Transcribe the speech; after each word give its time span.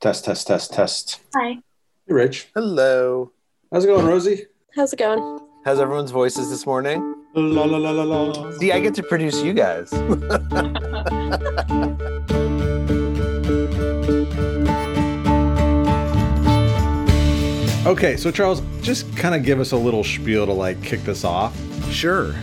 Test, 0.00 0.26
test, 0.26 0.46
test, 0.46 0.72
test. 0.72 1.20
Hi. 1.34 1.54
Hey, 1.54 1.60
Rich. 2.06 2.48
Hello. 2.54 3.32
How's 3.72 3.84
it 3.84 3.88
going, 3.88 4.06
Rosie? 4.06 4.44
How's 4.76 4.92
it 4.92 4.98
going? 4.98 5.40
How's 5.64 5.80
everyone's 5.80 6.12
voices 6.12 6.50
this 6.50 6.66
morning? 6.66 7.16
La 7.34 7.64
la 7.64 7.78
la 7.78 7.90
la 7.90 8.04
la. 8.04 8.50
See, 8.52 8.70
I 8.70 8.78
get 8.78 8.94
to 8.94 9.02
produce 9.02 9.42
you 9.42 9.52
guys. 9.52 9.92
Okay, 17.86 18.18
so 18.18 18.30
Charles, 18.30 18.60
just 18.82 19.16
kind 19.16 19.34
of 19.34 19.42
give 19.42 19.60
us 19.60 19.72
a 19.72 19.76
little 19.76 20.04
spiel 20.04 20.44
to 20.44 20.52
like 20.52 20.82
kick 20.82 21.00
this 21.04 21.24
off. 21.24 21.56
Sure. 21.90 22.34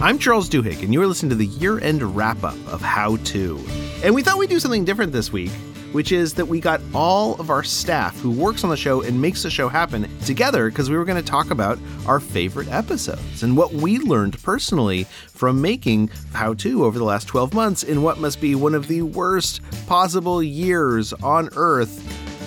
I'm 0.00 0.18
Charles 0.18 0.48
Duhigg, 0.48 0.82
and 0.82 0.92
you're 0.92 1.06
listening 1.06 1.30
to 1.30 1.36
the 1.36 1.46
year 1.46 1.78
end 1.78 2.02
wrap 2.16 2.42
up 2.42 2.56
of 2.66 2.80
How 2.80 3.16
To. 3.16 3.64
And 4.02 4.12
we 4.12 4.24
thought 4.24 4.38
we'd 4.38 4.50
do 4.50 4.58
something 4.58 4.84
different 4.84 5.12
this 5.12 5.32
week, 5.32 5.52
which 5.92 6.12
is 6.12 6.34
that 6.34 6.46
we 6.46 6.60
got 6.60 6.80
all 6.94 7.34
of 7.40 7.50
our 7.50 7.62
staff 7.62 8.18
who 8.20 8.30
works 8.30 8.64
on 8.64 8.70
the 8.70 8.76
show 8.76 9.02
and 9.02 9.20
makes 9.20 9.42
the 9.42 9.50
show 9.50 9.68
happen 9.68 10.08
together 10.24 10.70
because 10.70 10.90
we 10.90 10.96
were 10.96 11.04
going 11.04 11.22
to 11.22 11.30
talk 11.30 11.50
about 11.50 11.78
our 12.06 12.20
favorite 12.20 12.68
episodes 12.68 13.42
and 13.42 13.56
what 13.56 13.72
we 13.72 13.98
learned 13.98 14.42
personally 14.42 15.04
from 15.04 15.60
making 15.60 16.08
How 16.32 16.54
To 16.54 16.84
over 16.84 16.98
the 16.98 17.04
last 17.04 17.26
12 17.28 17.54
months 17.54 17.82
in 17.82 18.02
what 18.02 18.18
must 18.18 18.40
be 18.40 18.54
one 18.54 18.74
of 18.74 18.88
the 18.88 19.02
worst 19.02 19.60
possible 19.86 20.42
years 20.42 21.12
on 21.14 21.48
Earth. 21.56 22.04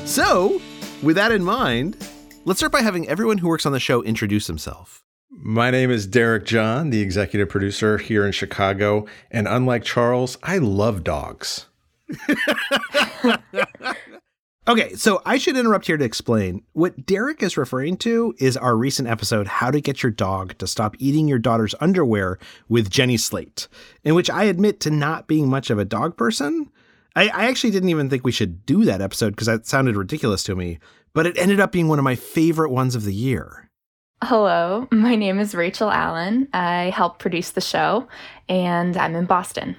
So, 0.08 0.62
with 1.02 1.16
that 1.16 1.32
in 1.32 1.44
mind, 1.44 1.98
let's 2.46 2.60
start 2.60 2.71
by 2.71 2.82
having 2.82 3.08
everyone 3.08 3.40
who 3.40 3.48
works 3.48 3.66
on 3.66 3.71
the 3.71 3.80
show 3.80 4.04
introduce 4.04 4.48
himself. 4.48 5.04
My 5.32 5.71
name 5.71 5.90
is 5.90 6.05
Derek 6.05 6.46
John, 6.46 6.90
the 6.90 7.02
executive 7.02 7.49
producer 7.49 7.98
here 7.98 8.26
in 8.26 8.32
Chicago. 8.32 9.08
And 9.32 9.48
unlike 9.48 9.84
Charles, 9.84 10.38
I 10.44 10.60
love 10.60 11.04
dogs. 11.04 11.68
Okay, 14.67 14.93
so 14.93 15.23
I 15.25 15.39
should 15.39 15.57
interrupt 15.57 15.88
here 15.88 15.97
to 15.97 16.05
explain. 16.05 16.63
What 16.73 17.07
Derek 17.07 17.41
is 17.41 17.57
referring 17.57 17.98
to 17.98 18.35
is 18.37 18.55
our 18.55 18.77
recent 18.77 19.07
episode, 19.07 19.48
How 19.48 19.71
to 19.71 19.81
Get 19.81 20.03
Your 20.03 20.12
Dog 20.12 20.55
to 20.59 20.68
Stop 20.68 20.95
Eating 20.99 21.27
Your 21.27 21.40
Daughter's 21.40 21.73
Underwear 21.81 22.37
with 22.70 22.91
Jenny 22.91 23.18
Slate, 23.18 23.68
in 24.03 24.13
which 24.13 24.29
I 24.29 24.43
admit 24.43 24.79
to 24.81 24.91
not 24.91 25.26
being 25.27 25.49
much 25.49 25.71
of 25.71 25.79
a 25.79 25.84
dog 25.84 26.15
person. 26.15 26.70
I, 27.15 27.29
I 27.29 27.45
actually 27.48 27.71
didn't 27.71 27.90
even 27.90 28.07
think 28.07 28.23
we 28.23 28.31
should 28.31 28.63
do 28.68 28.85
that 28.85 29.01
episode 29.01 29.31
because 29.31 29.48
that 29.48 29.65
sounded 29.65 29.98
ridiculous 29.98 30.43
to 30.43 30.55
me, 30.55 30.77
but 31.13 31.25
it 31.25 31.40
ended 31.40 31.59
up 31.59 31.71
being 31.71 31.87
one 31.87 31.98
of 31.99 32.05
my 32.05 32.15
favorite 32.15 32.70
ones 32.70 32.93
of 32.93 33.03
the 33.03 33.15
year. 33.15 33.68
Hello, 34.23 34.87
my 34.91 35.15
name 35.15 35.40
is 35.40 35.55
Rachel 35.55 35.90
Allen. 35.90 36.48
I 36.53 36.91
help 36.96 37.18
produce 37.18 37.49
the 37.49 37.62
show, 37.62 38.07
and 38.48 38.96
I'm 38.96 39.15
in 39.15 39.25
Boston. 39.25 39.75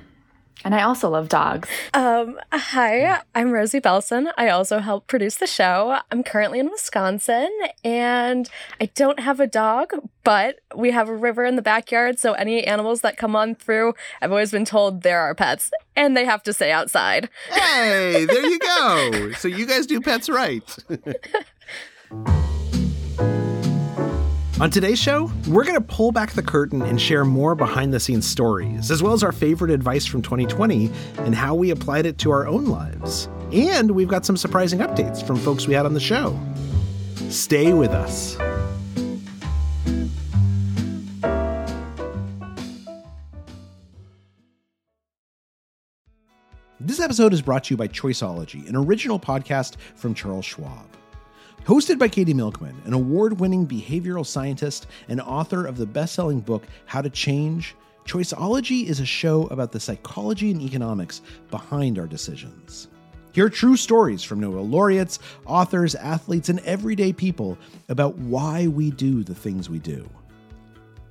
And 0.64 0.74
I 0.74 0.82
also 0.82 1.08
love 1.10 1.28
dogs. 1.28 1.68
Um, 1.94 2.38
hi, 2.52 3.20
I'm 3.34 3.50
Rosie 3.52 3.80
Belson. 3.80 4.32
I 4.36 4.48
also 4.48 4.78
help 4.78 5.06
produce 5.06 5.36
the 5.36 5.46
show. 5.46 5.98
I'm 6.10 6.22
currently 6.22 6.58
in 6.58 6.70
Wisconsin 6.70 7.50
and 7.84 8.48
I 8.80 8.86
don't 8.94 9.20
have 9.20 9.40
a 9.40 9.46
dog, 9.46 9.92
but 10.24 10.60
we 10.74 10.92
have 10.92 11.08
a 11.08 11.14
river 11.14 11.44
in 11.44 11.56
the 11.56 11.62
backyard, 11.62 12.18
so 12.18 12.32
any 12.34 12.64
animals 12.64 13.00
that 13.00 13.16
come 13.16 13.34
on 13.34 13.54
through, 13.54 13.94
I've 14.20 14.30
always 14.30 14.52
been 14.52 14.64
told 14.64 15.02
they're 15.02 15.20
our 15.20 15.34
pets 15.34 15.70
and 15.96 16.16
they 16.16 16.24
have 16.24 16.42
to 16.44 16.52
stay 16.52 16.70
outside. 16.70 17.28
Hey, 17.50 18.24
there 18.24 18.46
you 18.46 18.58
go. 18.58 19.30
So 19.42 19.48
you 19.48 19.66
guys 19.66 19.86
do 19.86 20.00
pets 20.00 20.28
right. 20.28 20.62
On 24.62 24.70
today's 24.70 25.00
show, 25.00 25.28
we're 25.48 25.64
going 25.64 25.74
to 25.74 25.80
pull 25.80 26.12
back 26.12 26.34
the 26.34 26.42
curtain 26.42 26.82
and 26.82 27.00
share 27.00 27.24
more 27.24 27.56
behind 27.56 27.92
the 27.92 27.98
scenes 27.98 28.28
stories, 28.28 28.92
as 28.92 29.02
well 29.02 29.12
as 29.12 29.24
our 29.24 29.32
favorite 29.32 29.72
advice 29.72 30.06
from 30.06 30.22
2020 30.22 30.88
and 31.18 31.34
how 31.34 31.52
we 31.52 31.70
applied 31.70 32.06
it 32.06 32.16
to 32.18 32.30
our 32.30 32.46
own 32.46 32.66
lives. 32.66 33.28
And 33.50 33.90
we've 33.90 34.06
got 34.06 34.24
some 34.24 34.36
surprising 34.36 34.78
updates 34.78 35.20
from 35.26 35.34
folks 35.34 35.66
we 35.66 35.74
had 35.74 35.84
on 35.84 35.94
the 35.94 35.98
show. 35.98 36.38
Stay 37.28 37.72
with 37.72 37.90
us. 37.90 38.36
This 46.78 47.00
episode 47.00 47.32
is 47.32 47.42
brought 47.42 47.64
to 47.64 47.74
you 47.74 47.76
by 47.76 47.88
Choiceology, 47.88 48.68
an 48.68 48.76
original 48.76 49.18
podcast 49.18 49.74
from 49.96 50.14
Charles 50.14 50.44
Schwab. 50.44 50.86
Hosted 51.64 51.96
by 51.96 52.08
Katie 52.08 52.34
Milkman, 52.34 52.74
an 52.86 52.92
award 52.92 53.38
winning 53.38 53.68
behavioral 53.68 54.26
scientist 54.26 54.88
and 55.08 55.20
author 55.20 55.64
of 55.64 55.76
the 55.76 55.86
best 55.86 56.12
selling 56.12 56.40
book, 56.40 56.64
How 56.86 57.00
to 57.02 57.08
Change, 57.08 57.76
Choiceology 58.04 58.86
is 58.86 58.98
a 58.98 59.06
show 59.06 59.46
about 59.46 59.70
the 59.70 59.78
psychology 59.78 60.50
and 60.50 60.60
economics 60.60 61.22
behind 61.52 62.00
our 62.00 62.08
decisions. 62.08 62.88
Hear 63.30 63.48
true 63.48 63.76
stories 63.76 64.24
from 64.24 64.40
Nobel 64.40 64.66
laureates, 64.66 65.20
authors, 65.46 65.94
athletes, 65.94 66.48
and 66.48 66.58
everyday 66.60 67.12
people 67.12 67.56
about 67.88 68.18
why 68.18 68.66
we 68.66 68.90
do 68.90 69.22
the 69.22 69.34
things 69.34 69.70
we 69.70 69.78
do. 69.78 70.10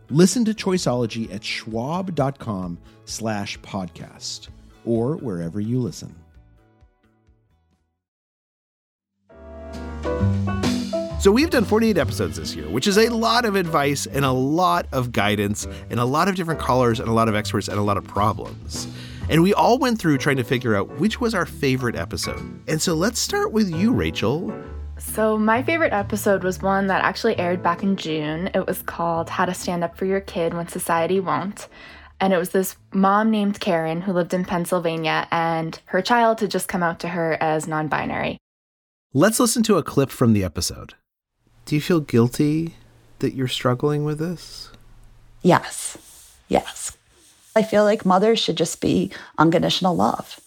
Listen 0.10 0.44
to 0.44 0.54
Choiceology 0.54 1.34
at 1.34 1.46
schwab.com 1.46 2.78
slash 3.06 3.58
podcast 3.62 4.50
or 4.84 5.16
wherever 5.16 5.62
you 5.62 5.80
listen. 5.80 6.14
So 11.22 11.32
we've 11.32 11.52
done 11.52 11.66
48 11.66 12.00
episodes 12.00 12.38
this 12.38 12.56
year, 12.56 12.68
which 12.70 12.88
is 12.88 12.98
a 12.98 13.10
lot 13.10 13.46
of 13.46 13.56
advice 13.56 14.08
and 14.08 14.26
a 14.26 14.32
lot 14.32 14.88
of 14.92 15.12
guidance 15.12 15.68
and 15.92 16.00
a 16.00 16.06
lot 16.06 16.28
of 16.28 16.36
different 16.36 16.60
callers 16.60 17.00
and 17.00 17.08
a 17.08 17.12
lot 17.12 17.30
of 17.30 17.36
experts 17.36 17.68
and 17.68 17.78
a 17.78 17.84
lot 17.84 17.98
of 17.98 18.04
problems. 18.06 18.88
And 19.30 19.44
we 19.44 19.54
all 19.54 19.78
went 19.78 20.00
through 20.00 20.18
trying 20.18 20.38
to 20.38 20.44
figure 20.44 20.76
out 20.76 21.00
which 21.00 21.22
was 21.22 21.36
our 21.36 21.46
favorite 21.46 21.96
episode. 21.96 22.42
And 22.68 22.82
so 22.82 22.96
let's 22.96 23.20
start 23.20 23.52
with 23.52 23.70
you, 23.70 23.94
Rachel. 23.94 24.52
So, 24.98 25.38
my 25.38 25.62
favorite 25.62 25.94
episode 25.94 26.44
was 26.44 26.62
one 26.62 26.88
that 26.88 27.04
actually 27.04 27.38
aired 27.38 27.62
back 27.62 27.84
in 27.84 27.98
June. 27.98 28.50
It 28.54 28.66
was 28.66 28.82
called 28.82 29.30
How 29.30 29.46
to 29.46 29.54
Stand 29.54 29.84
Up 29.84 29.98
for 29.98 30.06
Your 30.06 30.22
Kid 30.22 30.54
When 30.54 30.68
Society 30.68 31.20
Won't. 31.20 31.68
And 32.20 32.34
it 32.34 32.38
was 32.38 32.50
this 32.50 32.78
mom 32.94 33.32
named 33.32 33.60
Karen 33.60 34.02
who 34.02 34.14
lived 34.14 34.34
in 34.34 34.46
Pennsylvania, 34.46 35.28
and 35.32 35.80
her 35.86 36.02
child 36.02 36.40
had 36.40 36.52
just 36.52 36.68
come 36.68 36.84
out 36.84 37.00
to 37.02 37.10
her 37.10 37.38
as 37.42 37.68
non 37.68 37.88
binary. 37.88 38.38
Let's 39.14 39.42
listen 39.42 39.62
to 39.64 39.76
a 39.76 39.84
clip 39.84 40.10
from 40.10 40.32
the 40.32 40.46
episode. 40.46 40.94
Do 41.66 41.76
you 41.76 41.82
feel 41.82 42.00
guilty 42.00 42.76
that 43.20 43.34
you're 43.34 43.50
struggling 43.50 44.06
with 44.06 44.20
this? 44.20 44.70
Yes. 45.42 45.98
Yes. 46.48 46.96
I 47.54 47.62
feel 47.62 47.84
like 47.84 48.06
mothers 48.06 48.40
should 48.40 48.56
just 48.56 48.80
be 48.80 49.12
unconditional 49.38 49.98
love. 49.98 50.40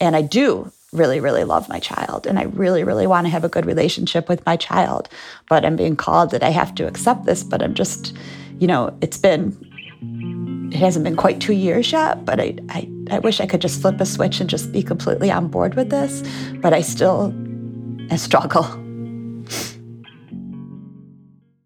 And 0.00 0.16
I 0.16 0.22
do 0.22 0.72
really, 0.92 1.20
really 1.20 1.44
love 1.44 1.68
my 1.68 1.78
child. 1.78 2.26
And 2.26 2.40
I 2.40 2.42
really, 2.42 2.82
really 2.82 3.06
want 3.06 3.26
to 3.26 3.30
have 3.30 3.44
a 3.44 3.48
good 3.48 3.66
relationship 3.66 4.28
with 4.28 4.44
my 4.44 4.56
child. 4.56 5.08
But 5.48 5.64
I'm 5.64 5.76
being 5.76 5.94
called 5.94 6.32
that 6.32 6.42
I 6.42 6.50
have 6.50 6.74
to 6.74 6.88
accept 6.88 7.24
this. 7.24 7.44
But 7.44 7.62
I'm 7.62 7.74
just, 7.74 8.16
you 8.58 8.66
know, 8.66 8.98
it's 9.00 9.18
been, 9.18 9.56
it 10.72 10.76
hasn't 10.78 11.04
been 11.04 11.14
quite 11.14 11.40
two 11.40 11.52
years 11.52 11.92
yet. 11.92 12.24
But 12.24 12.40
I, 12.40 12.56
I, 12.70 12.90
I 13.12 13.20
wish 13.20 13.40
I 13.40 13.46
could 13.46 13.62
just 13.62 13.80
flip 13.80 14.00
a 14.00 14.06
switch 14.06 14.40
and 14.40 14.50
just 14.50 14.72
be 14.72 14.82
completely 14.82 15.30
on 15.30 15.46
board 15.46 15.76
with 15.76 15.90
this. 15.90 16.24
But 16.54 16.72
I 16.72 16.80
still 16.80 17.32
I 18.10 18.16
struggle. 18.16 18.64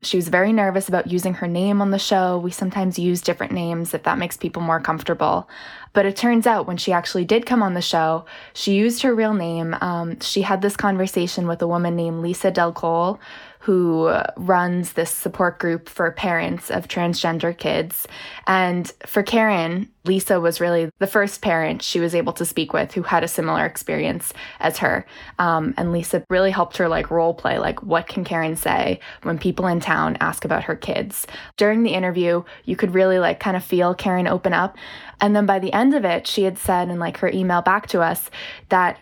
She 0.05 0.17
was 0.17 0.29
very 0.29 0.53
nervous 0.53 0.89
about 0.89 1.07
using 1.07 1.35
her 1.35 1.47
name 1.47 1.81
on 1.81 1.93
the 1.93 1.99
show. 1.99 2.37
We 2.37 2.51
sometimes 2.51 2.99
use 2.99 3.21
different 3.21 3.53
names 3.53 3.95
if 3.95 4.03
that 4.03 4.19
makes 4.19 4.37
people 4.37 4.61
more 4.61 4.81
comfortable. 4.81 5.49
But 5.93 6.07
it 6.07 6.17
turns 6.17 6.45
out 6.45 6.67
when 6.67 6.77
she 6.77 6.93
actually 6.93 7.25
did 7.25 7.47
come 7.47 7.63
on 7.63 7.75
the 7.75 7.81
show, 7.81 8.25
she 8.53 8.75
used 8.75 9.03
her 9.03 9.15
real 9.15 9.33
name. 9.33 9.77
Um, 9.81 10.19
she 10.19 10.43
had 10.43 10.61
this 10.61 10.77
conversation 10.77 11.47
with 11.47 11.63
a 11.63 11.69
woman 11.69 11.95
named 11.95 12.21
Lisa 12.21 12.51
Del 12.51 12.73
Cole, 12.73 13.21
who 13.63 14.13
runs 14.37 14.95
this 14.95 15.09
support 15.09 15.61
group 15.61 15.89
for 15.89 16.11
parents 16.11 16.69
of 16.69 16.89
transgender 16.89 17.57
kids. 17.57 18.09
And 18.49 18.93
for 19.07 19.23
Karen, 19.23 19.89
Lisa 20.05 20.41
was 20.41 20.61
really 20.61 20.91
the 20.99 21.07
first 21.07 21.43
parent 21.43 21.81
she 21.81 22.01
was 22.01 22.13
able 22.13 22.33
to 22.33 22.45
speak 22.45 22.73
with 22.73 22.93
who 22.93 23.03
had 23.03 23.23
a 23.23 23.29
similar 23.29 23.65
experience 23.65 24.33
as 24.59 24.79
her. 24.79 25.07
Um, 25.39 25.75
and 25.77 25.93
Lisa 25.93 26.25
really 26.29 26.51
helped 26.51 26.77
her 26.79 26.89
like 26.89 27.13
role 27.13 27.35
play, 27.35 27.61
like 27.61 27.81
what 27.85 28.09
can 28.09 28.25
Karen 28.25 28.57
say 28.57 28.99
when 29.23 29.39
people 29.39 29.69
in 29.69 29.79
town 29.79 30.17
ask 30.19 30.45
about 30.45 30.65
her 30.65 30.75
kids. 30.75 31.29
During 31.57 31.85
the 31.85 31.95
interview, 31.95 32.43
you 32.65 32.75
could 32.75 32.95
really 32.95 33.21
like 33.21 33.39
kind 33.39 33.57
of 33.57 33.63
feel 33.63 33.95
Karen 33.95 34.27
open 34.27 34.53
up. 34.53 34.77
And 35.21 35.37
then 35.37 35.47
by 35.47 35.61
the 35.61 35.73
end 35.73 35.95
of 35.95 36.05
it, 36.05 36.27
she 36.27 36.43
had 36.43 36.59
said 36.59 36.89
in 36.89 36.99
like 36.99 37.19
her 37.19 37.29
email 37.29 37.63
back 37.63 37.87
to 37.91 38.01
us 38.01 38.29
that 38.71 38.99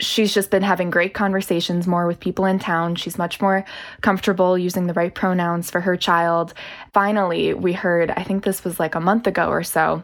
she's 0.00 0.34
just 0.34 0.50
been 0.50 0.62
having 0.62 0.90
great 0.90 1.14
conversations 1.14 1.86
more 1.86 2.06
with 2.06 2.18
people 2.18 2.44
in 2.46 2.58
town. 2.58 2.96
She's 2.96 3.18
much 3.18 3.40
more 3.40 3.64
comfortable 4.00 4.58
using 4.58 4.86
the 4.86 4.94
right 4.94 5.14
pronouns 5.14 5.70
for 5.70 5.80
her 5.80 5.96
child. 5.96 6.54
Finally, 6.92 7.54
we 7.54 7.72
heard, 7.72 8.10
I 8.10 8.22
think 8.22 8.44
this 8.44 8.64
was 8.64 8.80
like 8.80 8.94
a 8.94 9.00
month 9.00 9.26
ago 9.26 9.48
or 9.48 9.62
so, 9.62 10.02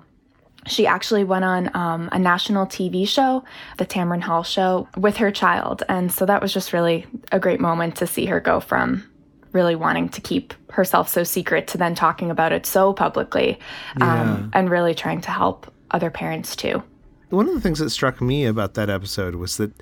she 0.67 0.87
actually 0.87 1.25
went 1.25 1.45
on 1.45 1.71
um, 1.75 2.09
a 2.13 2.19
national 2.19 2.67
TV 2.67 3.07
show, 3.07 3.45
the 3.79 3.87
Tamron 3.87 4.21
Hall 4.21 4.43
show, 4.43 4.89
with 4.97 5.17
her 5.19 5.31
child. 5.31 5.83
And 5.89 6.13
so 6.13 6.27
that 6.27 6.43
was 6.43 6.53
just 6.53 6.73
really 6.73 7.07
a 7.33 7.39
great 7.39 7.61
moment 7.61 7.97
to 7.97 8.07
see 8.07 8.27
her 8.27 8.41
go 8.41 8.61
from 8.61 9.05
really 9.53 9.77
wanting 9.77 10.09
to 10.11 10.21
keep 10.21 10.53
herself 10.71 11.09
so 11.09 11.25
secret 11.25 11.67
to 11.69 11.79
then 11.79 11.95
talking 11.95 12.31
about 12.31 12.53
it 12.53 12.67
so 12.67 12.93
publicly 12.93 13.59
um, 14.01 14.51
and 14.53 14.71
really 14.71 14.95
trying 14.95 15.21
to 15.23 15.31
help 15.31 15.73
other 15.91 16.11
parents 16.11 16.55
too. 16.55 16.83
One 17.31 17.49
of 17.49 17.55
the 17.55 17.61
things 17.61 17.81
that 17.81 17.91
struck 17.91 18.21
me 18.21 18.45
about 18.45 18.75
that 18.75 18.89
episode 18.89 19.35
was 19.35 19.57
that 19.57 19.73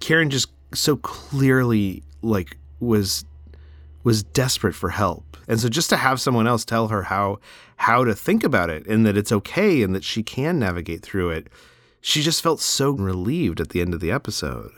Karen 0.00 0.30
just 0.30 0.48
so 0.74 0.96
clearly 0.96 2.02
like 2.22 2.56
was 2.80 3.24
was 4.04 4.22
desperate 4.22 4.74
for 4.74 4.90
help. 4.90 5.36
And 5.48 5.60
so 5.60 5.68
just 5.68 5.90
to 5.90 5.96
have 5.96 6.20
someone 6.20 6.46
else 6.46 6.64
tell 6.64 6.88
her 6.88 7.04
how 7.04 7.40
how 7.76 8.04
to 8.04 8.14
think 8.14 8.42
about 8.42 8.70
it 8.70 8.86
and 8.86 9.04
that 9.06 9.16
it's 9.16 9.32
okay 9.32 9.82
and 9.82 9.94
that 9.94 10.04
she 10.04 10.22
can 10.22 10.58
navigate 10.58 11.02
through 11.02 11.30
it, 11.30 11.48
she 12.00 12.22
just 12.22 12.42
felt 12.42 12.60
so 12.60 12.90
relieved 12.90 13.60
at 13.60 13.70
the 13.70 13.80
end 13.80 13.94
of 13.94 14.00
the 14.00 14.10
episode. 14.10 14.70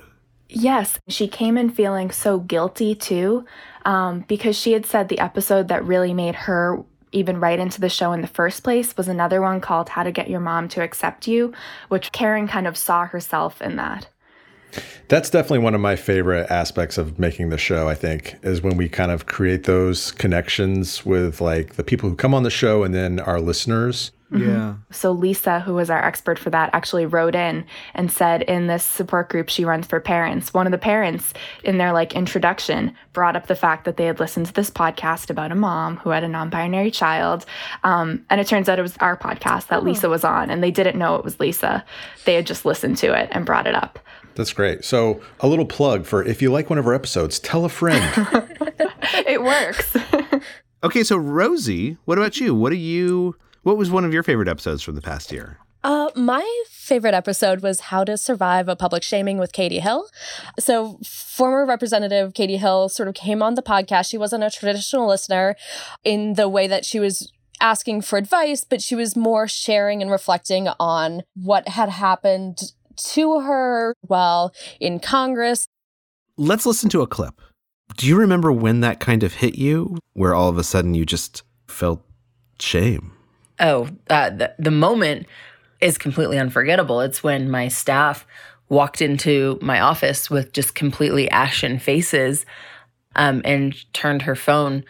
Yes, 0.48 0.98
she 1.06 1.28
came 1.28 1.56
in 1.56 1.70
feeling 1.70 2.10
so 2.10 2.40
guilty 2.40 2.96
too, 2.96 3.44
um, 3.84 4.24
because 4.26 4.56
she 4.56 4.72
had 4.72 4.84
said 4.84 5.08
the 5.08 5.20
episode 5.20 5.68
that 5.68 5.84
really 5.84 6.12
made 6.12 6.34
her 6.34 6.84
even 7.12 7.40
write 7.40 7.58
into 7.58 7.80
the 7.80 7.88
show 7.88 8.12
in 8.12 8.20
the 8.20 8.26
first 8.26 8.62
place 8.62 8.96
was 8.96 9.08
another 9.08 9.40
one 9.40 9.60
called 9.60 9.90
How 9.90 10.02
to 10.02 10.12
Get 10.12 10.30
Your 10.30 10.40
Mom 10.40 10.68
to 10.68 10.82
Accept 10.82 11.26
You, 11.26 11.52
which 11.88 12.12
Karen 12.12 12.48
kind 12.48 12.66
of 12.66 12.76
saw 12.76 13.06
herself 13.06 13.60
in 13.60 13.76
that. 13.76 14.08
That's 15.08 15.30
definitely 15.30 15.58
one 15.58 15.74
of 15.74 15.80
my 15.80 15.96
favorite 15.96 16.50
aspects 16.50 16.96
of 16.96 17.18
making 17.18 17.50
the 17.50 17.58
show, 17.58 17.88
I 17.88 17.94
think, 17.94 18.36
is 18.42 18.62
when 18.62 18.76
we 18.76 18.88
kind 18.88 19.10
of 19.10 19.26
create 19.26 19.64
those 19.64 20.12
connections 20.12 21.04
with 21.04 21.40
like 21.40 21.74
the 21.74 21.82
people 21.82 22.08
who 22.08 22.14
come 22.14 22.34
on 22.34 22.44
the 22.44 22.50
show 22.50 22.84
and 22.84 22.94
then 22.94 23.18
our 23.18 23.40
listeners. 23.40 24.12
Yeah. 24.32 24.74
So 24.90 25.12
Lisa, 25.12 25.60
who 25.60 25.74
was 25.74 25.90
our 25.90 26.02
expert 26.04 26.38
for 26.38 26.50
that, 26.50 26.70
actually 26.72 27.06
wrote 27.06 27.34
in 27.34 27.64
and 27.94 28.12
said 28.12 28.42
in 28.42 28.68
this 28.68 28.84
support 28.84 29.28
group 29.28 29.48
she 29.48 29.64
runs 29.64 29.86
for 29.86 29.98
parents, 30.00 30.54
one 30.54 30.66
of 30.66 30.70
the 30.70 30.78
parents 30.78 31.34
in 31.64 31.78
their 31.78 31.92
like 31.92 32.14
introduction 32.14 32.94
brought 33.12 33.34
up 33.34 33.48
the 33.48 33.54
fact 33.56 33.84
that 33.84 33.96
they 33.96 34.06
had 34.06 34.20
listened 34.20 34.46
to 34.46 34.52
this 34.52 34.70
podcast 34.70 35.30
about 35.30 35.50
a 35.50 35.56
mom 35.56 35.96
who 35.98 36.10
had 36.10 36.22
a 36.22 36.28
non-binary 36.28 36.90
child, 36.90 37.44
um, 37.82 38.24
and 38.30 38.40
it 38.40 38.46
turns 38.46 38.68
out 38.68 38.78
it 38.78 38.82
was 38.82 38.96
our 38.98 39.16
podcast 39.16 39.66
that 39.68 39.82
Lisa 39.84 40.08
was 40.08 40.24
on, 40.24 40.50
and 40.50 40.62
they 40.62 40.70
didn't 40.70 40.98
know 40.98 41.16
it 41.16 41.24
was 41.24 41.40
Lisa. 41.40 41.84
They 42.24 42.34
had 42.34 42.46
just 42.46 42.64
listened 42.64 42.96
to 42.98 43.18
it 43.18 43.28
and 43.32 43.44
brought 43.44 43.66
it 43.66 43.74
up. 43.74 43.98
That's 44.36 44.52
great. 44.52 44.84
So, 44.84 45.20
a 45.40 45.48
little 45.48 45.66
plug 45.66 46.06
for 46.06 46.24
if 46.24 46.40
you 46.40 46.52
like 46.52 46.70
one 46.70 46.78
of 46.78 46.86
our 46.86 46.94
episodes, 46.94 47.38
tell 47.40 47.64
a 47.64 47.68
friend. 47.68 48.26
It 49.26 49.42
works. 49.42 49.96
Okay, 50.82 51.04
so 51.04 51.18
Rosie, 51.18 51.98
what 52.06 52.16
about 52.16 52.40
you? 52.40 52.54
What 52.54 52.72
are 52.72 52.76
you 52.76 53.36
what 53.62 53.76
was 53.76 53.90
one 53.90 54.04
of 54.04 54.12
your 54.12 54.22
favorite 54.22 54.48
episodes 54.48 54.82
from 54.82 54.94
the 54.94 55.02
past 55.02 55.32
year? 55.32 55.58
Uh, 55.82 56.10
my 56.14 56.46
favorite 56.68 57.14
episode 57.14 57.62
was 57.62 57.80
How 57.80 58.04
to 58.04 58.18
Survive 58.18 58.68
a 58.68 58.76
Public 58.76 59.02
Shaming 59.02 59.38
with 59.38 59.52
Katie 59.52 59.80
Hill. 59.80 60.08
So, 60.58 60.98
former 61.04 61.64
Representative 61.64 62.34
Katie 62.34 62.58
Hill 62.58 62.90
sort 62.90 63.08
of 63.08 63.14
came 63.14 63.42
on 63.42 63.54
the 63.54 63.62
podcast. 63.62 64.10
She 64.10 64.18
wasn't 64.18 64.44
a 64.44 64.50
traditional 64.50 65.08
listener 65.08 65.56
in 66.04 66.34
the 66.34 66.48
way 66.48 66.66
that 66.66 66.84
she 66.84 67.00
was 67.00 67.32
asking 67.62 68.02
for 68.02 68.18
advice, 68.18 68.64
but 68.64 68.82
she 68.82 68.94
was 68.94 69.16
more 69.16 69.48
sharing 69.48 70.02
and 70.02 70.10
reflecting 70.10 70.68
on 70.78 71.22
what 71.34 71.68
had 71.68 71.88
happened 71.88 72.72
to 72.96 73.40
her 73.40 73.94
while 74.02 74.52
in 74.80 74.98
Congress. 75.00 75.66
Let's 76.36 76.66
listen 76.66 76.90
to 76.90 77.00
a 77.00 77.06
clip. 77.06 77.40
Do 77.96 78.06
you 78.06 78.16
remember 78.16 78.52
when 78.52 78.80
that 78.80 79.00
kind 79.00 79.22
of 79.22 79.34
hit 79.34 79.56
you 79.56 79.98
where 80.12 80.34
all 80.34 80.48
of 80.48 80.58
a 80.58 80.64
sudden 80.64 80.94
you 80.94 81.06
just 81.06 81.42
felt 81.66 82.02
shame? 82.58 83.12
Oh, 83.60 83.88
uh, 84.08 84.30
the, 84.30 84.54
the 84.58 84.70
moment 84.70 85.26
is 85.80 85.98
completely 85.98 86.38
unforgettable. 86.38 87.00
It's 87.00 87.22
when 87.22 87.50
my 87.50 87.68
staff 87.68 88.26
walked 88.68 89.02
into 89.02 89.58
my 89.60 89.80
office 89.80 90.30
with 90.30 90.52
just 90.52 90.74
completely 90.74 91.30
ashen 91.30 91.78
faces 91.78 92.46
um, 93.16 93.42
and 93.44 93.74
turned 93.92 94.22
her 94.22 94.36
phone 94.36 94.84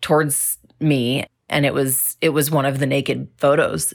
towards 0.00 0.58
me. 0.80 1.24
And 1.48 1.64
it 1.64 1.72
was 1.72 2.16
it 2.20 2.30
was 2.30 2.50
one 2.50 2.66
of 2.66 2.80
the 2.80 2.86
naked 2.86 3.28
photos 3.38 3.94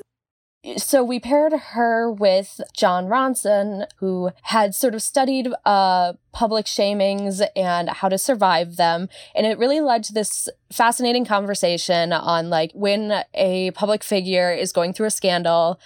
so 0.77 1.03
we 1.03 1.19
paired 1.19 1.53
her 1.53 2.11
with 2.11 2.61
Jon 2.73 3.07
Ronson, 3.07 3.87
who 3.97 4.31
had 4.43 4.75
sort 4.75 4.93
of 4.93 5.01
studied 5.01 5.47
uh, 5.65 6.13
public 6.33 6.65
shamings 6.67 7.41
and 7.55 7.89
how 7.89 8.09
to 8.09 8.17
survive 8.17 8.75
them. 8.75 9.09
And 9.35 9.47
it 9.47 9.57
really 9.57 9.81
led 9.81 10.03
to 10.05 10.13
this 10.13 10.47
fascinating 10.71 11.25
conversation 11.25 12.13
on 12.13 12.49
like 12.49 12.71
when 12.73 13.23
a 13.33 13.71
public 13.71 14.03
figure 14.03 14.51
is 14.53 14.71
going 14.71 14.93
through 14.93 15.07
a 15.07 15.11
scandal, 15.11 15.79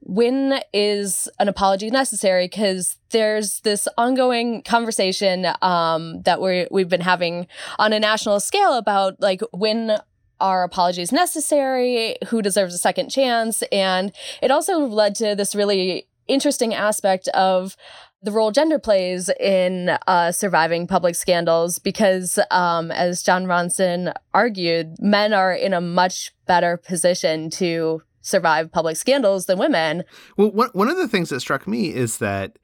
when 0.00 0.60
is 0.72 1.28
an 1.38 1.48
apology 1.48 1.90
necessary? 1.90 2.46
Because 2.46 2.96
there's 3.10 3.60
this 3.60 3.88
ongoing 3.96 4.62
conversation 4.62 5.46
um, 5.62 6.22
that 6.22 6.40
we 6.40 6.66
we've 6.70 6.88
been 6.88 7.00
having 7.00 7.46
on 7.78 7.92
a 7.92 8.00
national 8.00 8.40
scale 8.40 8.74
about 8.74 9.20
like 9.20 9.40
when 9.52 9.98
are 10.40 10.64
apologies 10.64 11.12
necessary? 11.12 12.16
Who 12.28 12.42
deserves 12.42 12.74
a 12.74 12.78
second 12.78 13.10
chance? 13.10 13.62
And 13.72 14.12
it 14.42 14.50
also 14.50 14.78
led 14.78 15.14
to 15.16 15.34
this 15.34 15.54
really 15.54 16.06
interesting 16.26 16.74
aspect 16.74 17.28
of 17.28 17.76
the 18.22 18.32
role 18.32 18.50
gender 18.50 18.78
plays 18.78 19.30
in 19.40 19.96
uh, 20.06 20.32
surviving 20.32 20.86
public 20.86 21.14
scandals 21.14 21.78
because, 21.78 22.38
um, 22.50 22.90
as 22.90 23.22
Jon 23.22 23.44
Ronson 23.46 24.12
argued, 24.34 24.96
men 24.98 25.32
are 25.32 25.52
in 25.52 25.72
a 25.72 25.80
much 25.80 26.32
better 26.46 26.76
position 26.76 27.48
to 27.50 28.02
survive 28.20 28.72
public 28.72 28.96
scandals 28.96 29.46
than 29.46 29.58
women. 29.58 30.04
Well, 30.36 30.50
one, 30.50 30.70
one 30.72 30.88
of 30.88 30.96
the 30.96 31.08
things 31.08 31.30
that 31.30 31.40
struck 31.40 31.68
me 31.68 31.94
is 31.94 32.18
that 32.18 32.58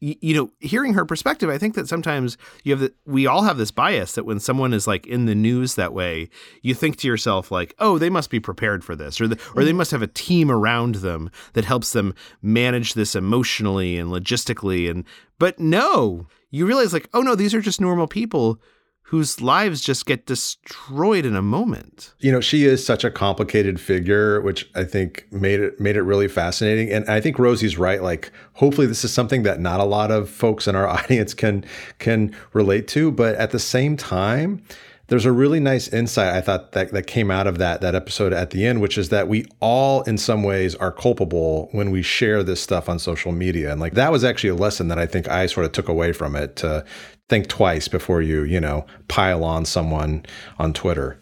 you 0.00 0.34
know, 0.34 0.50
hearing 0.60 0.94
her 0.94 1.04
perspective, 1.04 1.50
I 1.50 1.58
think 1.58 1.74
that 1.74 1.86
sometimes 1.86 2.38
you 2.64 2.72
have 2.72 2.80
that 2.80 2.94
we 3.04 3.26
all 3.26 3.42
have 3.42 3.58
this 3.58 3.70
bias 3.70 4.14
that 4.14 4.24
when 4.24 4.40
someone 4.40 4.72
is 4.72 4.86
like 4.86 5.06
in 5.06 5.26
the 5.26 5.34
news 5.34 5.74
that 5.74 5.92
way, 5.92 6.30
you 6.62 6.74
think 6.74 6.96
to 6.98 7.08
yourself 7.08 7.50
like, 7.50 7.74
"Oh, 7.78 7.98
they 7.98 8.08
must 8.08 8.30
be 8.30 8.40
prepared 8.40 8.82
for 8.82 8.96
this," 8.96 9.20
or 9.20 9.28
the, 9.28 9.38
or 9.54 9.62
they 9.62 9.70
mm-hmm. 9.70 9.78
must 9.78 9.90
have 9.90 10.02
a 10.02 10.06
team 10.06 10.50
around 10.50 10.96
them 10.96 11.30
that 11.52 11.66
helps 11.66 11.92
them 11.92 12.14
manage 12.40 12.94
this 12.94 13.14
emotionally 13.14 13.98
and 13.98 14.10
logistically. 14.10 14.90
And 14.90 15.04
but 15.38 15.58
no, 15.58 16.26
you 16.50 16.66
realize 16.66 16.92
like, 16.92 17.08
oh 17.12 17.20
no, 17.20 17.34
these 17.34 17.54
are 17.54 17.60
just 17.60 17.80
normal 17.80 18.06
people 18.06 18.60
whose 19.10 19.40
lives 19.40 19.80
just 19.80 20.06
get 20.06 20.24
destroyed 20.24 21.26
in 21.26 21.34
a 21.34 21.42
moment. 21.42 22.14
You 22.20 22.30
know, 22.30 22.40
she 22.40 22.64
is 22.64 22.86
such 22.86 23.02
a 23.02 23.10
complicated 23.10 23.80
figure, 23.80 24.40
which 24.40 24.70
I 24.76 24.84
think 24.84 25.26
made 25.32 25.58
it 25.58 25.80
made 25.80 25.96
it 25.96 26.02
really 26.02 26.28
fascinating. 26.28 26.92
And 26.92 27.04
I 27.10 27.20
think 27.20 27.36
Rosie's 27.36 27.76
right. 27.76 28.00
Like, 28.00 28.30
hopefully, 28.52 28.86
this 28.86 29.04
is 29.04 29.12
something 29.12 29.42
that 29.42 29.58
not 29.58 29.80
a 29.80 29.84
lot 29.84 30.12
of 30.12 30.30
folks 30.30 30.68
in 30.68 30.76
our 30.76 30.86
audience 30.96 31.34
can 31.34 31.64
can 31.98 32.36
relate 32.52 32.86
to. 32.88 33.10
But 33.10 33.34
at 33.34 33.50
the 33.50 33.58
same 33.58 33.96
time, 33.96 34.62
there's 35.08 35.26
a 35.26 35.32
really 35.32 35.58
nice 35.58 35.88
insight 35.88 36.32
I 36.32 36.40
thought 36.40 36.70
that, 36.70 36.92
that 36.92 37.08
came 37.08 37.32
out 37.32 37.48
of 37.48 37.58
that 37.58 37.80
that 37.80 37.96
episode 37.96 38.32
at 38.32 38.50
the 38.50 38.64
end, 38.64 38.80
which 38.80 38.96
is 38.96 39.08
that 39.08 39.26
we 39.26 39.44
all 39.58 40.02
in 40.02 40.18
some 40.18 40.44
ways 40.44 40.76
are 40.76 40.92
culpable 40.92 41.68
when 41.72 41.90
we 41.90 42.02
share 42.02 42.44
this 42.44 42.62
stuff 42.62 42.88
on 42.88 43.00
social 43.00 43.32
media. 43.32 43.72
And 43.72 43.80
like 43.80 43.94
that 43.94 44.12
was 44.12 44.22
actually 44.22 44.50
a 44.50 44.54
lesson 44.54 44.86
that 44.86 45.00
I 45.00 45.06
think 45.06 45.28
I 45.28 45.46
sort 45.46 45.66
of 45.66 45.72
took 45.72 45.88
away 45.88 46.12
from 46.12 46.36
it 46.36 46.54
to 46.56 46.84
think 47.30 47.48
twice 47.48 47.88
before 47.88 48.20
you, 48.20 48.42
you 48.42 48.60
know, 48.60 48.84
pile 49.08 49.44
on 49.44 49.64
someone 49.64 50.26
on 50.58 50.74
Twitter. 50.74 51.18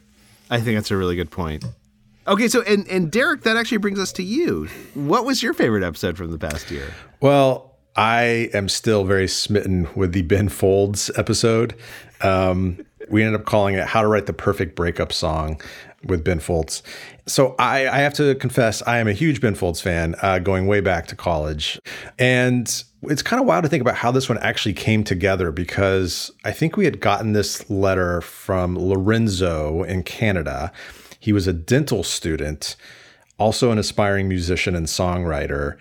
I 0.50 0.60
think 0.60 0.76
that's 0.76 0.90
a 0.90 0.96
really 0.96 1.14
good 1.14 1.30
point. 1.30 1.64
Okay, 2.26 2.48
so 2.48 2.62
and 2.62 2.88
and 2.88 3.12
Derek, 3.12 3.42
that 3.42 3.56
actually 3.56 3.78
brings 3.78 4.00
us 4.00 4.12
to 4.14 4.22
you. 4.22 4.68
What 4.94 5.24
was 5.24 5.42
your 5.42 5.54
favorite 5.54 5.84
episode 5.84 6.16
from 6.16 6.30
the 6.30 6.38
past 6.38 6.70
year? 6.70 6.92
Well, 7.20 7.76
I 7.94 8.50
am 8.52 8.68
still 8.68 9.04
very 9.04 9.28
smitten 9.28 9.88
with 9.94 10.12
the 10.12 10.22
Ben 10.22 10.48
Folds 10.48 11.10
episode. 11.16 11.74
Um, 12.20 12.84
we 13.10 13.22
ended 13.22 13.40
up 13.40 13.46
calling 13.46 13.76
it 13.76 13.86
"How 13.86 14.02
to 14.02 14.08
Write 14.08 14.26
the 14.26 14.32
Perfect 14.32 14.74
Breakup 14.74 15.12
Song" 15.12 15.60
with 16.04 16.24
Ben 16.24 16.40
Folds. 16.40 16.82
So 17.26 17.54
I, 17.58 17.88
I 17.88 17.98
have 17.98 18.14
to 18.14 18.34
confess, 18.36 18.82
I 18.86 18.98
am 18.98 19.08
a 19.08 19.12
huge 19.12 19.40
Ben 19.40 19.54
Folds 19.54 19.80
fan, 19.80 20.14
uh, 20.22 20.38
going 20.38 20.66
way 20.66 20.80
back 20.80 21.06
to 21.08 21.16
college, 21.16 21.80
and 22.18 22.84
it's 23.02 23.22
kind 23.22 23.40
of 23.40 23.46
wild 23.46 23.62
to 23.62 23.68
think 23.68 23.80
about 23.80 23.96
how 23.96 24.10
this 24.10 24.28
one 24.28 24.38
actually 24.38 24.72
came 24.72 25.04
together 25.04 25.52
because 25.52 26.30
I 26.44 26.52
think 26.52 26.76
we 26.76 26.84
had 26.84 27.00
gotten 27.00 27.32
this 27.32 27.68
letter 27.70 28.20
from 28.20 28.76
Lorenzo 28.76 29.84
in 29.84 30.02
Canada. 30.02 30.72
He 31.20 31.32
was 31.32 31.46
a 31.46 31.52
dental 31.52 32.02
student, 32.02 32.76
also 33.38 33.70
an 33.70 33.78
aspiring 33.78 34.28
musician 34.28 34.74
and 34.74 34.86
songwriter. 34.86 35.78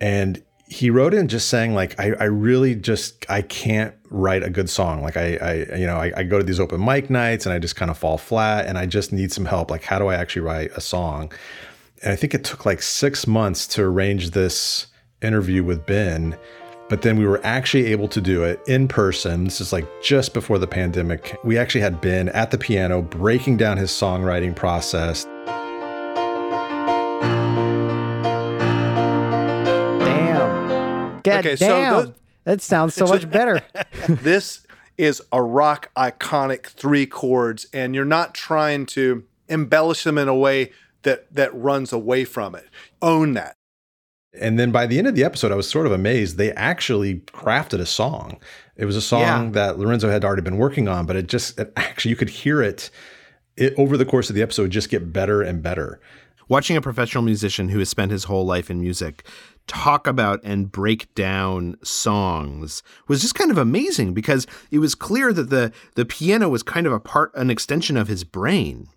And 0.00 0.42
he 0.68 0.90
wrote 0.90 1.14
in 1.14 1.28
just 1.28 1.48
saying 1.48 1.74
like 1.74 1.98
I, 1.98 2.12
I 2.20 2.24
really 2.24 2.74
just 2.74 3.24
I 3.30 3.42
can't 3.42 3.94
write 4.10 4.42
a 4.42 4.50
good 4.50 4.68
song 4.68 5.02
like 5.02 5.16
I, 5.16 5.36
I 5.36 5.76
you 5.76 5.86
know 5.86 5.96
I, 5.96 6.12
I, 6.16 6.22
go 6.24 6.38
to 6.38 6.44
these 6.44 6.60
open 6.60 6.84
mic 6.84 7.08
nights 7.08 7.46
and 7.46 7.52
I 7.54 7.58
just 7.58 7.76
kind 7.76 7.90
of 7.90 7.96
fall 7.96 8.18
flat 8.18 8.66
and 8.66 8.76
I 8.76 8.84
just 8.84 9.12
need 9.12 9.32
some 9.32 9.46
help 9.46 9.70
like 9.70 9.82
how 9.82 9.98
do 9.98 10.08
I 10.08 10.14
actually 10.14 10.42
write 10.42 10.70
a 10.72 10.80
song 10.80 11.32
and 12.02 12.12
I 12.12 12.16
think 12.16 12.34
it 12.34 12.44
took 12.44 12.66
like 12.66 12.82
six 12.82 13.26
months 13.26 13.66
to 13.68 13.82
arrange 13.82 14.30
this 14.30 14.88
interview 15.22 15.64
with 15.64 15.84
Ben 15.86 16.36
but 16.88 17.02
then 17.02 17.18
we 17.18 17.26
were 17.26 17.40
actually 17.44 17.86
able 17.86 18.08
to 18.08 18.20
do 18.20 18.42
it 18.44 18.60
in 18.66 18.88
person. 18.88 19.44
This 19.44 19.60
is 19.60 19.72
like 19.72 19.86
just 20.02 20.32
before 20.32 20.58
the 20.58 20.66
pandemic. 20.66 21.38
We 21.44 21.58
actually 21.58 21.82
had 21.82 22.00
Ben 22.00 22.30
at 22.30 22.50
the 22.50 22.58
piano 22.58 23.02
breaking 23.02 23.58
down 23.58 23.76
his 23.76 23.90
songwriting 23.90 24.56
process. 24.56 25.24
Damn. 30.00 31.20
God 31.22 31.46
okay, 31.46 31.56
damn. 31.56 32.06
So 32.06 32.14
that 32.44 32.62
sounds 32.62 32.94
so 32.94 33.06
much 33.06 33.30
better. 33.30 33.62
this 34.08 34.66
is 34.96 35.22
a 35.30 35.42
rock 35.42 35.90
iconic 35.94 36.66
three 36.66 37.04
chords, 37.06 37.66
and 37.72 37.94
you're 37.94 38.06
not 38.06 38.34
trying 38.34 38.86
to 38.86 39.24
embellish 39.48 40.04
them 40.04 40.16
in 40.16 40.28
a 40.28 40.34
way 40.34 40.72
that 41.02 41.32
that 41.34 41.54
runs 41.54 41.92
away 41.92 42.24
from 42.24 42.54
it. 42.54 42.66
Own 43.02 43.34
that. 43.34 43.57
And 44.38 44.58
then 44.58 44.70
by 44.70 44.86
the 44.86 44.98
end 44.98 45.06
of 45.06 45.14
the 45.14 45.24
episode, 45.24 45.52
I 45.52 45.56
was 45.56 45.68
sort 45.68 45.86
of 45.86 45.92
amazed. 45.92 46.36
They 46.36 46.52
actually 46.52 47.16
crafted 47.20 47.80
a 47.80 47.86
song. 47.86 48.38
It 48.76 48.84
was 48.84 48.96
a 48.96 49.00
song 49.00 49.20
Yeah. 49.20 49.50
that 49.52 49.78
Lorenzo 49.78 50.10
had 50.10 50.24
already 50.24 50.42
been 50.42 50.58
working 50.58 50.86
on, 50.86 51.06
but 51.06 51.16
it 51.16 51.26
just 51.28 51.58
it 51.58 51.72
actually 51.76 52.10
you 52.10 52.16
could 52.16 52.28
hear 52.30 52.62
it, 52.62 52.90
it 53.56 53.74
over 53.78 53.96
the 53.96 54.04
course 54.04 54.28
of 54.28 54.36
the 54.36 54.42
episode 54.42 54.70
just 54.70 54.90
get 54.90 55.12
better 55.12 55.42
and 55.42 55.62
better. 55.62 56.00
Watching 56.48 56.76
a 56.76 56.80
professional 56.80 57.22
musician 57.24 57.68
who 57.70 57.78
has 57.78 57.88
spent 57.90 58.10
his 58.10 58.24
whole 58.24 58.46
life 58.46 58.70
in 58.70 58.80
music 58.80 59.26
talk 59.66 60.06
about 60.06 60.40
and 60.44 60.72
break 60.72 61.14
down 61.14 61.76
songs 61.82 62.82
was 63.06 63.20
just 63.20 63.34
kind 63.34 63.50
of 63.50 63.58
amazing 63.58 64.14
because 64.14 64.46
it 64.70 64.78
was 64.78 64.94
clear 64.94 65.30
that 65.32 65.50
the 65.50 65.72
the 65.94 66.06
piano 66.06 66.48
was 66.48 66.62
kind 66.62 66.86
of 66.86 66.92
a 66.92 67.00
part 67.00 67.30
an 67.34 67.50
extension 67.50 67.96
of 67.96 68.08
his 68.08 68.24
brain. 68.24 68.88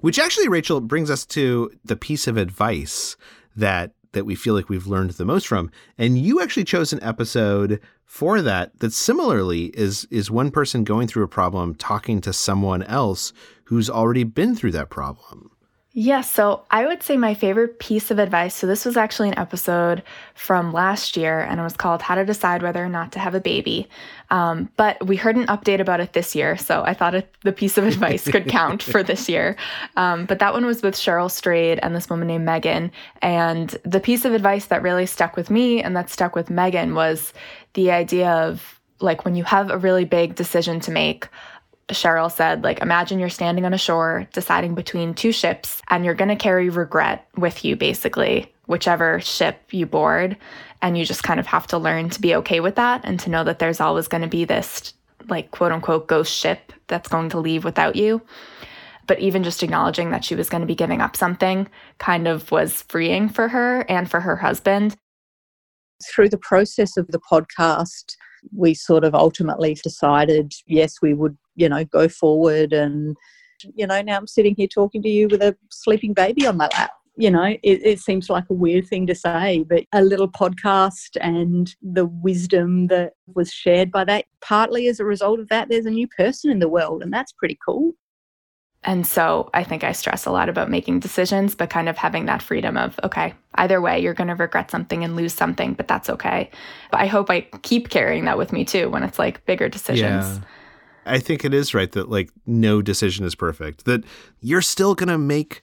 Which 0.00 0.18
actually 0.18 0.48
Rachel 0.48 0.80
brings 0.82 1.10
us 1.10 1.24
to 1.26 1.70
the 1.84 1.96
piece 1.96 2.26
of 2.26 2.36
advice 2.36 3.16
that 3.56 3.92
that 4.14 4.26
we 4.26 4.34
feel 4.34 4.54
like 4.54 4.68
we've 4.68 4.86
learned 4.86 5.10
the 5.10 5.24
most 5.24 5.46
from. 5.46 5.70
And 5.98 6.18
you 6.18 6.40
actually 6.40 6.64
chose 6.64 6.92
an 6.92 7.02
episode 7.02 7.80
for 8.04 8.40
that 8.42 8.78
that 8.80 8.92
similarly 8.92 9.66
is 9.66 10.06
is 10.10 10.30
one 10.30 10.50
person 10.50 10.84
going 10.84 11.06
through 11.06 11.24
a 11.24 11.28
problem 11.28 11.74
talking 11.74 12.20
to 12.22 12.32
someone 12.32 12.82
else 12.84 13.32
who's 13.64 13.90
already 13.90 14.24
been 14.24 14.54
through 14.54 14.72
that 14.72 14.90
problem. 14.90 15.50
Yeah, 15.96 16.22
so 16.22 16.64
I 16.72 16.86
would 16.86 17.04
say 17.04 17.16
my 17.16 17.34
favorite 17.34 17.78
piece 17.78 18.10
of 18.10 18.18
advice. 18.18 18.56
So, 18.56 18.66
this 18.66 18.84
was 18.84 18.96
actually 18.96 19.28
an 19.28 19.38
episode 19.38 20.02
from 20.34 20.72
last 20.72 21.16
year, 21.16 21.38
and 21.38 21.60
it 21.60 21.62
was 21.62 21.76
called 21.76 22.02
How 22.02 22.16
to 22.16 22.24
Decide 22.24 22.64
Whether 22.64 22.84
or 22.84 22.88
Not 22.88 23.12
to 23.12 23.20
Have 23.20 23.36
a 23.36 23.40
Baby. 23.40 23.88
Um, 24.28 24.68
but 24.76 25.06
we 25.06 25.14
heard 25.14 25.36
an 25.36 25.46
update 25.46 25.78
about 25.78 26.00
it 26.00 26.12
this 26.12 26.34
year, 26.34 26.56
so 26.56 26.82
I 26.82 26.94
thought 26.94 27.14
it, 27.14 27.32
the 27.44 27.52
piece 27.52 27.78
of 27.78 27.84
advice 27.84 28.28
could 28.28 28.48
count 28.48 28.82
for 28.82 29.04
this 29.04 29.28
year. 29.28 29.54
Um, 29.96 30.26
but 30.26 30.40
that 30.40 30.52
one 30.52 30.66
was 30.66 30.82
with 30.82 30.96
Cheryl 30.96 31.30
Strayed 31.30 31.78
and 31.80 31.94
this 31.94 32.10
woman 32.10 32.26
named 32.26 32.44
Megan. 32.44 32.90
And 33.22 33.70
the 33.84 34.00
piece 34.00 34.24
of 34.24 34.34
advice 34.34 34.64
that 34.66 34.82
really 34.82 35.06
stuck 35.06 35.36
with 35.36 35.48
me 35.48 35.80
and 35.80 35.96
that 35.96 36.10
stuck 36.10 36.34
with 36.34 36.50
Megan 36.50 36.96
was 36.96 37.32
the 37.74 37.92
idea 37.92 38.32
of 38.32 38.80
like 39.00 39.24
when 39.24 39.36
you 39.36 39.44
have 39.44 39.70
a 39.70 39.78
really 39.78 40.04
big 40.04 40.34
decision 40.34 40.80
to 40.80 40.90
make, 40.90 41.28
Cheryl 41.88 42.32
said, 42.32 42.64
like, 42.64 42.80
imagine 42.80 43.18
you're 43.18 43.28
standing 43.28 43.64
on 43.64 43.74
a 43.74 43.78
shore 43.78 44.26
deciding 44.32 44.74
between 44.74 45.12
two 45.12 45.32
ships 45.32 45.82
and 45.90 46.04
you're 46.04 46.14
going 46.14 46.28
to 46.30 46.36
carry 46.36 46.70
regret 46.70 47.28
with 47.36 47.64
you, 47.64 47.76
basically, 47.76 48.52
whichever 48.66 49.20
ship 49.20 49.60
you 49.70 49.84
board. 49.84 50.36
And 50.80 50.96
you 50.96 51.04
just 51.04 51.22
kind 51.22 51.38
of 51.38 51.46
have 51.46 51.66
to 51.68 51.78
learn 51.78 52.10
to 52.10 52.20
be 52.20 52.34
okay 52.36 52.60
with 52.60 52.76
that 52.76 53.02
and 53.04 53.20
to 53.20 53.30
know 53.30 53.44
that 53.44 53.58
there's 53.58 53.80
always 53.80 54.08
going 54.08 54.22
to 54.22 54.28
be 54.28 54.44
this, 54.44 54.94
like, 55.28 55.50
quote 55.50 55.72
unquote, 55.72 56.08
ghost 56.08 56.34
ship 56.34 56.72
that's 56.86 57.08
going 57.08 57.28
to 57.30 57.38
leave 57.40 57.64
without 57.64 57.96
you. 57.96 58.22
But 59.06 59.20
even 59.20 59.44
just 59.44 59.62
acknowledging 59.62 60.10
that 60.10 60.24
she 60.24 60.34
was 60.34 60.48
going 60.48 60.62
to 60.62 60.66
be 60.66 60.74
giving 60.74 61.02
up 61.02 61.16
something 61.16 61.68
kind 61.98 62.26
of 62.26 62.50
was 62.50 62.82
freeing 62.88 63.28
for 63.28 63.48
her 63.48 63.82
and 63.90 64.10
for 64.10 64.20
her 64.20 64.36
husband. 64.36 64.96
through 66.02 66.28
the 66.28 66.38
process 66.38 66.96
of 66.96 67.06
the 67.08 67.20
podcast, 67.20 68.16
we 68.54 68.74
sort 68.74 69.04
of 69.04 69.14
ultimately 69.14 69.74
decided, 69.74 70.52
yes, 70.66 70.96
we 71.00 71.14
would, 71.14 71.36
you 71.54 71.68
know, 71.68 71.84
go 71.84 72.08
forward. 72.08 72.72
And, 72.72 73.16
you 73.74 73.86
know, 73.86 74.00
now 74.02 74.16
I'm 74.16 74.26
sitting 74.26 74.54
here 74.56 74.68
talking 74.68 75.02
to 75.02 75.08
you 75.08 75.28
with 75.28 75.42
a 75.42 75.56
sleeping 75.70 76.14
baby 76.14 76.46
on 76.46 76.56
my 76.56 76.68
lap. 76.72 76.90
You 77.16 77.30
know, 77.30 77.44
it, 77.44 77.60
it 77.62 78.00
seems 78.00 78.28
like 78.28 78.44
a 78.50 78.54
weird 78.54 78.88
thing 78.88 79.06
to 79.06 79.14
say, 79.14 79.64
but 79.68 79.84
a 79.92 80.02
little 80.02 80.28
podcast 80.28 81.16
and 81.20 81.72
the 81.80 82.06
wisdom 82.06 82.88
that 82.88 83.12
was 83.34 83.52
shared 83.52 83.92
by 83.92 84.04
that, 84.04 84.24
partly 84.40 84.88
as 84.88 84.98
a 84.98 85.04
result 85.04 85.38
of 85.38 85.48
that, 85.48 85.68
there's 85.68 85.86
a 85.86 85.90
new 85.90 86.08
person 86.08 86.50
in 86.50 86.58
the 86.58 86.68
world, 86.68 87.04
and 87.04 87.12
that's 87.12 87.30
pretty 87.30 87.56
cool. 87.64 87.92
And 88.84 89.06
so 89.06 89.48
I 89.54 89.64
think 89.64 89.82
I 89.82 89.92
stress 89.92 90.26
a 90.26 90.30
lot 90.30 90.48
about 90.48 90.70
making 90.70 91.00
decisions, 91.00 91.54
but 91.54 91.70
kind 91.70 91.88
of 91.88 91.96
having 91.96 92.26
that 92.26 92.42
freedom 92.42 92.76
of, 92.76 93.00
okay, 93.02 93.32
either 93.54 93.80
way, 93.80 93.98
you're 93.98 94.12
going 94.12 94.28
to 94.28 94.34
regret 94.34 94.70
something 94.70 95.02
and 95.02 95.16
lose 95.16 95.32
something, 95.32 95.72
but 95.72 95.88
that's 95.88 96.10
okay. 96.10 96.50
But 96.90 97.00
I 97.00 97.06
hope 97.06 97.30
I 97.30 97.42
keep 97.62 97.88
carrying 97.88 98.26
that 98.26 98.36
with 98.36 98.52
me 98.52 98.64
too 98.64 98.90
when 98.90 99.02
it's 99.02 99.18
like 99.18 99.46
bigger 99.46 99.68
decisions. 99.68 100.40
I 101.06 101.18
think 101.18 101.44
it 101.44 101.54
is 101.54 101.74
right 101.74 101.90
that 101.92 102.08
like 102.08 102.30
no 102.46 102.82
decision 102.82 103.24
is 103.24 103.34
perfect. 103.34 103.84
That 103.84 104.04
you're 104.40 104.62
still 104.62 104.94
going 104.94 105.08
to 105.08 105.18
make 105.18 105.62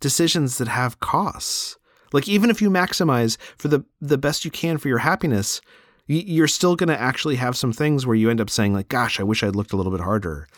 decisions 0.00 0.58
that 0.58 0.68
have 0.68 1.00
costs. 1.00 1.76
Like 2.12 2.28
even 2.28 2.50
if 2.50 2.60
you 2.60 2.70
maximize 2.70 3.36
for 3.56 3.68
the 3.68 3.84
the 4.00 4.18
best 4.18 4.44
you 4.44 4.50
can 4.50 4.78
for 4.78 4.88
your 4.88 4.98
happiness, 4.98 5.60
you're 6.06 6.48
still 6.48 6.76
going 6.76 6.88
to 6.88 7.00
actually 7.00 7.36
have 7.36 7.56
some 7.56 7.72
things 7.72 8.06
where 8.06 8.16
you 8.16 8.28
end 8.28 8.40
up 8.40 8.50
saying 8.50 8.74
like 8.74 8.88
gosh, 8.88 9.18
I 9.18 9.22
wish 9.22 9.42
I'd 9.42 9.56
looked 9.56 9.72
a 9.72 9.76
little 9.76 9.92
bit 9.92 10.00
harder. 10.02 10.48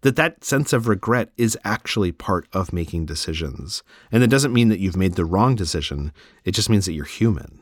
That 0.00 0.16
that 0.16 0.44
sense 0.44 0.72
of 0.72 0.86
regret 0.88 1.30
is 1.36 1.56
actually 1.64 2.12
part 2.12 2.46
of 2.52 2.72
making 2.72 3.06
decisions. 3.06 3.82
And 4.12 4.22
it 4.22 4.30
doesn't 4.30 4.52
mean 4.52 4.68
that 4.68 4.80
you've 4.80 4.96
made 4.96 5.14
the 5.14 5.24
wrong 5.24 5.54
decision. 5.54 6.12
It 6.44 6.52
just 6.52 6.68
means 6.68 6.84
that 6.86 6.92
you're 6.92 7.04
human. 7.06 7.60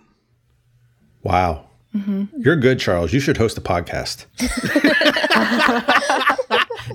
Wow. 1.23 1.69
Mm-hmm. 1.95 2.41
You're 2.41 2.57
good, 2.57 2.79
Charles. 2.79 3.13
You 3.13 3.21
should 3.21 3.37
host 3.37 3.59
a 3.59 3.61
podcast. 3.61 4.27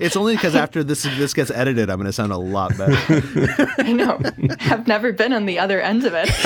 It's 0.00 0.16
only 0.16 0.36
because 0.36 0.54
after 0.54 0.84
this 0.84 1.02
this 1.02 1.34
gets 1.34 1.50
edited, 1.50 1.90
I'm 1.90 1.96
going 1.96 2.06
to 2.06 2.12
sound 2.12 2.32
a 2.32 2.36
lot 2.36 2.76
better. 2.76 2.96
I 3.78 3.92
know. 3.92 4.20
I've 4.60 4.86
never 4.86 5.12
been 5.12 5.32
on 5.32 5.46
the 5.46 5.58
other 5.58 5.80
end 5.80 6.04
of 6.04 6.12
it. 6.14 6.28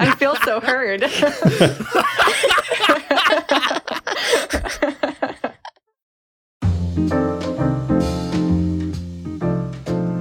I 0.00 0.14
feel 0.16 0.36
so 0.44 0.60
heard. 0.60 1.04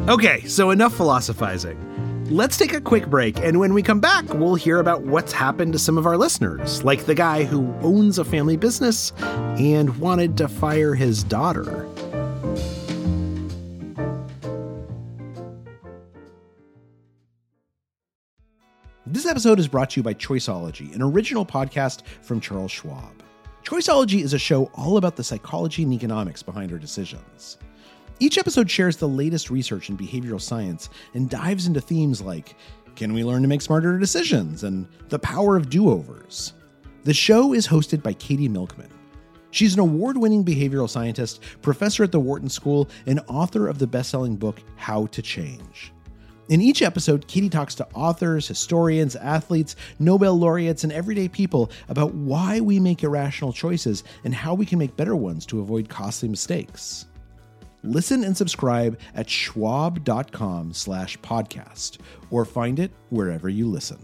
Okay, 0.09 0.47
so 0.47 0.71
enough 0.71 0.95
philosophizing. 0.95 1.96
Let's 2.29 2.57
take 2.57 2.73
a 2.73 2.81
quick 2.81 3.07
break, 3.07 3.39
and 3.39 3.57
when 3.57 3.73
we 3.73 3.81
come 3.81 4.01
back, 4.01 4.33
we'll 4.33 4.55
hear 4.55 4.79
about 4.79 5.03
what's 5.03 5.31
happened 5.31 5.71
to 5.71 5.79
some 5.79 5.97
of 5.97 6.05
our 6.05 6.17
listeners, 6.17 6.83
like 6.83 7.05
the 7.05 7.15
guy 7.15 7.45
who 7.45 7.73
owns 7.81 8.19
a 8.19 8.25
family 8.25 8.57
business 8.57 9.13
and 9.21 9.97
wanted 9.97 10.35
to 10.35 10.49
fire 10.49 10.93
his 10.93 11.23
daughter. 11.23 11.87
This 19.05 19.25
episode 19.25 19.57
is 19.57 19.69
brought 19.69 19.91
to 19.91 20.01
you 20.01 20.03
by 20.03 20.13
Choiceology, 20.13 20.93
an 20.93 21.01
original 21.01 21.45
podcast 21.45 22.05
from 22.21 22.41
Charles 22.41 22.73
Schwab. 22.73 23.23
Choiceology 23.63 24.21
is 24.21 24.33
a 24.33 24.39
show 24.39 24.65
all 24.73 24.97
about 24.97 25.15
the 25.15 25.23
psychology 25.23 25.83
and 25.83 25.93
economics 25.93 26.43
behind 26.43 26.73
our 26.73 26.77
decisions. 26.77 27.57
Each 28.19 28.39
episode 28.39 28.69
shares 28.69 28.97
the 28.97 29.07
latest 29.07 29.51
research 29.51 29.89
in 29.89 29.97
behavioral 29.97 30.41
science 30.41 30.89
and 31.13 31.29
dives 31.29 31.67
into 31.67 31.79
themes 31.79 32.19
like 32.19 32.55
can 32.95 33.13
we 33.13 33.23
learn 33.23 33.43
to 33.43 33.47
make 33.47 33.61
smarter 33.61 33.99
decisions 33.99 34.63
and 34.63 34.87
the 35.09 35.19
power 35.19 35.55
of 35.55 35.69
do 35.69 35.91
overs. 35.91 36.53
The 37.03 37.13
show 37.13 37.53
is 37.53 37.67
hosted 37.67 38.01
by 38.01 38.13
Katie 38.13 38.49
Milkman. 38.49 38.89
She's 39.51 39.75
an 39.75 39.79
award 39.79 40.17
winning 40.17 40.43
behavioral 40.43 40.89
scientist, 40.89 41.41
professor 41.61 42.03
at 42.03 42.11
the 42.11 42.19
Wharton 42.19 42.49
School, 42.49 42.89
and 43.05 43.21
author 43.27 43.67
of 43.67 43.77
the 43.77 43.85
best 43.85 44.09
selling 44.09 44.35
book, 44.35 44.63
How 44.77 45.05
to 45.07 45.21
Change. 45.21 45.93
In 46.49 46.59
each 46.59 46.81
episode, 46.81 47.27
Katie 47.27 47.49
talks 47.49 47.75
to 47.75 47.87
authors, 47.93 48.47
historians, 48.47 49.15
athletes, 49.15 49.75
Nobel 49.99 50.33
laureates, 50.33 50.83
and 50.83 50.91
everyday 50.91 51.27
people 51.27 51.69
about 51.87 52.15
why 52.15 52.61
we 52.61 52.79
make 52.79 53.03
irrational 53.03 53.53
choices 53.53 54.03
and 54.23 54.33
how 54.33 54.55
we 54.55 54.65
can 54.65 54.79
make 54.79 54.95
better 54.95 55.15
ones 55.15 55.45
to 55.45 55.59
avoid 55.59 55.87
costly 55.87 56.29
mistakes. 56.29 57.05
Listen 57.83 58.23
and 58.23 58.35
subscribe 58.35 58.99
at 59.15 59.29
schwab.com 59.29 60.73
slash 60.73 61.17
podcast 61.19 61.99
or 62.31 62.45
find 62.45 62.79
it 62.79 62.91
wherever 63.09 63.49
you 63.49 63.67
listen. 63.67 63.99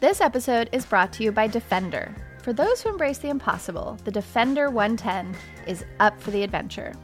This 0.00 0.20
episode 0.22 0.70
is 0.72 0.86
brought 0.86 1.12
to 1.14 1.24
you 1.24 1.30
by 1.30 1.46
Defender. 1.46 2.14
For 2.42 2.54
those 2.54 2.80
who 2.80 2.88
embrace 2.88 3.18
the 3.18 3.28
impossible, 3.28 3.98
the 4.04 4.10
Defender 4.10 4.70
110 4.70 5.36
is 5.66 5.84
up 5.98 6.18
for 6.18 6.30
the 6.30 6.42
adventure. 6.42 6.94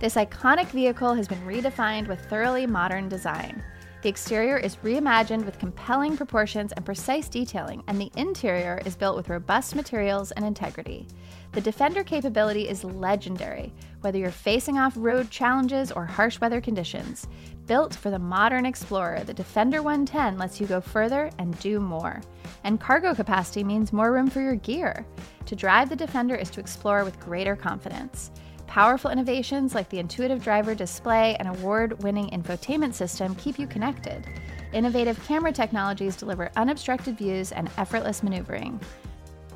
This 0.00 0.14
iconic 0.14 0.68
vehicle 0.68 1.12
has 1.12 1.28
been 1.28 1.40
redefined 1.46 2.08
with 2.08 2.24
thoroughly 2.30 2.66
modern 2.66 3.10
design. 3.10 3.62
The 4.00 4.08
exterior 4.08 4.56
is 4.56 4.76
reimagined 4.76 5.44
with 5.44 5.58
compelling 5.58 6.16
proportions 6.16 6.72
and 6.72 6.84
precise 6.84 7.28
detailing, 7.28 7.82
and 7.88 8.00
the 8.00 8.12
interior 8.16 8.80
is 8.86 8.96
built 8.96 9.16
with 9.16 9.28
robust 9.28 9.74
materials 9.74 10.30
and 10.30 10.44
integrity. 10.44 11.08
The 11.56 11.62
Defender 11.62 12.04
capability 12.04 12.68
is 12.68 12.84
legendary, 12.84 13.72
whether 14.02 14.18
you're 14.18 14.30
facing 14.30 14.76
off 14.76 14.92
road 14.94 15.30
challenges 15.30 15.90
or 15.90 16.04
harsh 16.04 16.38
weather 16.38 16.60
conditions. 16.60 17.28
Built 17.64 17.94
for 17.94 18.10
the 18.10 18.18
modern 18.18 18.66
explorer, 18.66 19.24
the 19.24 19.32
Defender 19.32 19.82
110 19.82 20.36
lets 20.36 20.60
you 20.60 20.66
go 20.66 20.82
further 20.82 21.30
and 21.38 21.58
do 21.58 21.80
more. 21.80 22.20
And 22.64 22.78
cargo 22.78 23.14
capacity 23.14 23.64
means 23.64 23.90
more 23.90 24.12
room 24.12 24.28
for 24.28 24.42
your 24.42 24.56
gear. 24.56 25.06
To 25.46 25.56
drive 25.56 25.88
the 25.88 25.96
Defender 25.96 26.34
is 26.34 26.50
to 26.50 26.60
explore 26.60 27.04
with 27.04 27.18
greater 27.20 27.56
confidence. 27.56 28.32
Powerful 28.66 29.10
innovations 29.10 29.74
like 29.74 29.88
the 29.88 29.98
intuitive 29.98 30.44
driver 30.44 30.74
display 30.74 31.36
and 31.36 31.48
award 31.48 32.02
winning 32.02 32.28
infotainment 32.28 32.92
system 32.92 33.34
keep 33.36 33.58
you 33.58 33.66
connected. 33.66 34.26
Innovative 34.74 35.18
camera 35.24 35.52
technologies 35.52 36.16
deliver 36.16 36.50
unobstructed 36.56 37.16
views 37.16 37.52
and 37.52 37.70
effortless 37.78 38.22
maneuvering. 38.22 38.78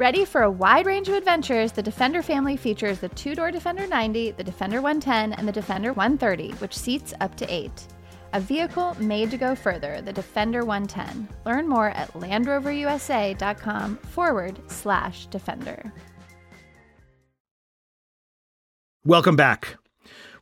Ready 0.00 0.24
for 0.24 0.44
a 0.44 0.50
wide 0.50 0.86
range 0.86 1.08
of 1.08 1.14
adventures, 1.14 1.72
the 1.72 1.82
Defender 1.82 2.22
family 2.22 2.56
features 2.56 3.00
the 3.00 3.10
two 3.10 3.34
door 3.34 3.50
Defender 3.50 3.86
90, 3.86 4.30
the 4.30 4.42
Defender 4.42 4.80
110, 4.80 5.34
and 5.34 5.46
the 5.46 5.52
Defender 5.52 5.92
130, 5.92 6.52
which 6.52 6.74
seats 6.74 7.12
up 7.20 7.36
to 7.36 7.44
eight. 7.52 7.86
a 8.32 8.40
vehicle 8.40 8.96
made 8.98 9.30
to 9.30 9.36
go 9.36 9.54
further, 9.54 10.00
the 10.00 10.10
Defender 10.10 10.64
110. 10.64 11.28
Learn 11.44 11.68
more 11.68 11.90
at 11.90 12.10
LandRoverUSA.com 12.14 13.98
forward 13.98 14.58
slash 14.70 15.26
Defender. 15.26 15.92
Welcome 19.04 19.36
back. 19.36 19.76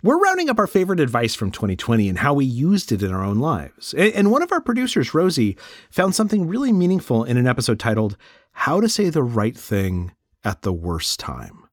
We're 0.02 0.19
rounding 0.19 0.49
up 0.49 0.61
our 0.61 0.69
favorite 0.69 1.00
advice 1.00 1.35
from 1.35 1.50
2020 1.50 2.09
and 2.09 2.19
how 2.19 2.33
we 2.33 2.45
used 2.45 2.93
it 2.93 3.02
in 3.02 3.12
our 3.12 3.25
own 3.25 3.38
lives. 3.38 3.95
And 3.95 4.31
one 4.31 4.43
of 4.43 4.52
our 4.52 4.61
producers, 4.61 5.12
Rosie, 5.12 5.57
found 5.90 6.14
something 6.14 6.47
really 6.47 6.73
meaningful 6.73 7.25
in 7.25 7.37
an 7.37 7.49
episode 7.49 7.81
titled 7.81 8.17
How 8.52 8.81
to 8.81 8.88
Say 8.88 9.11
the 9.11 9.25
Right 9.25 9.57
Thing 9.57 10.12
at 10.45 10.62
the 10.62 10.73
Worst 10.73 11.19
Time 11.19 11.67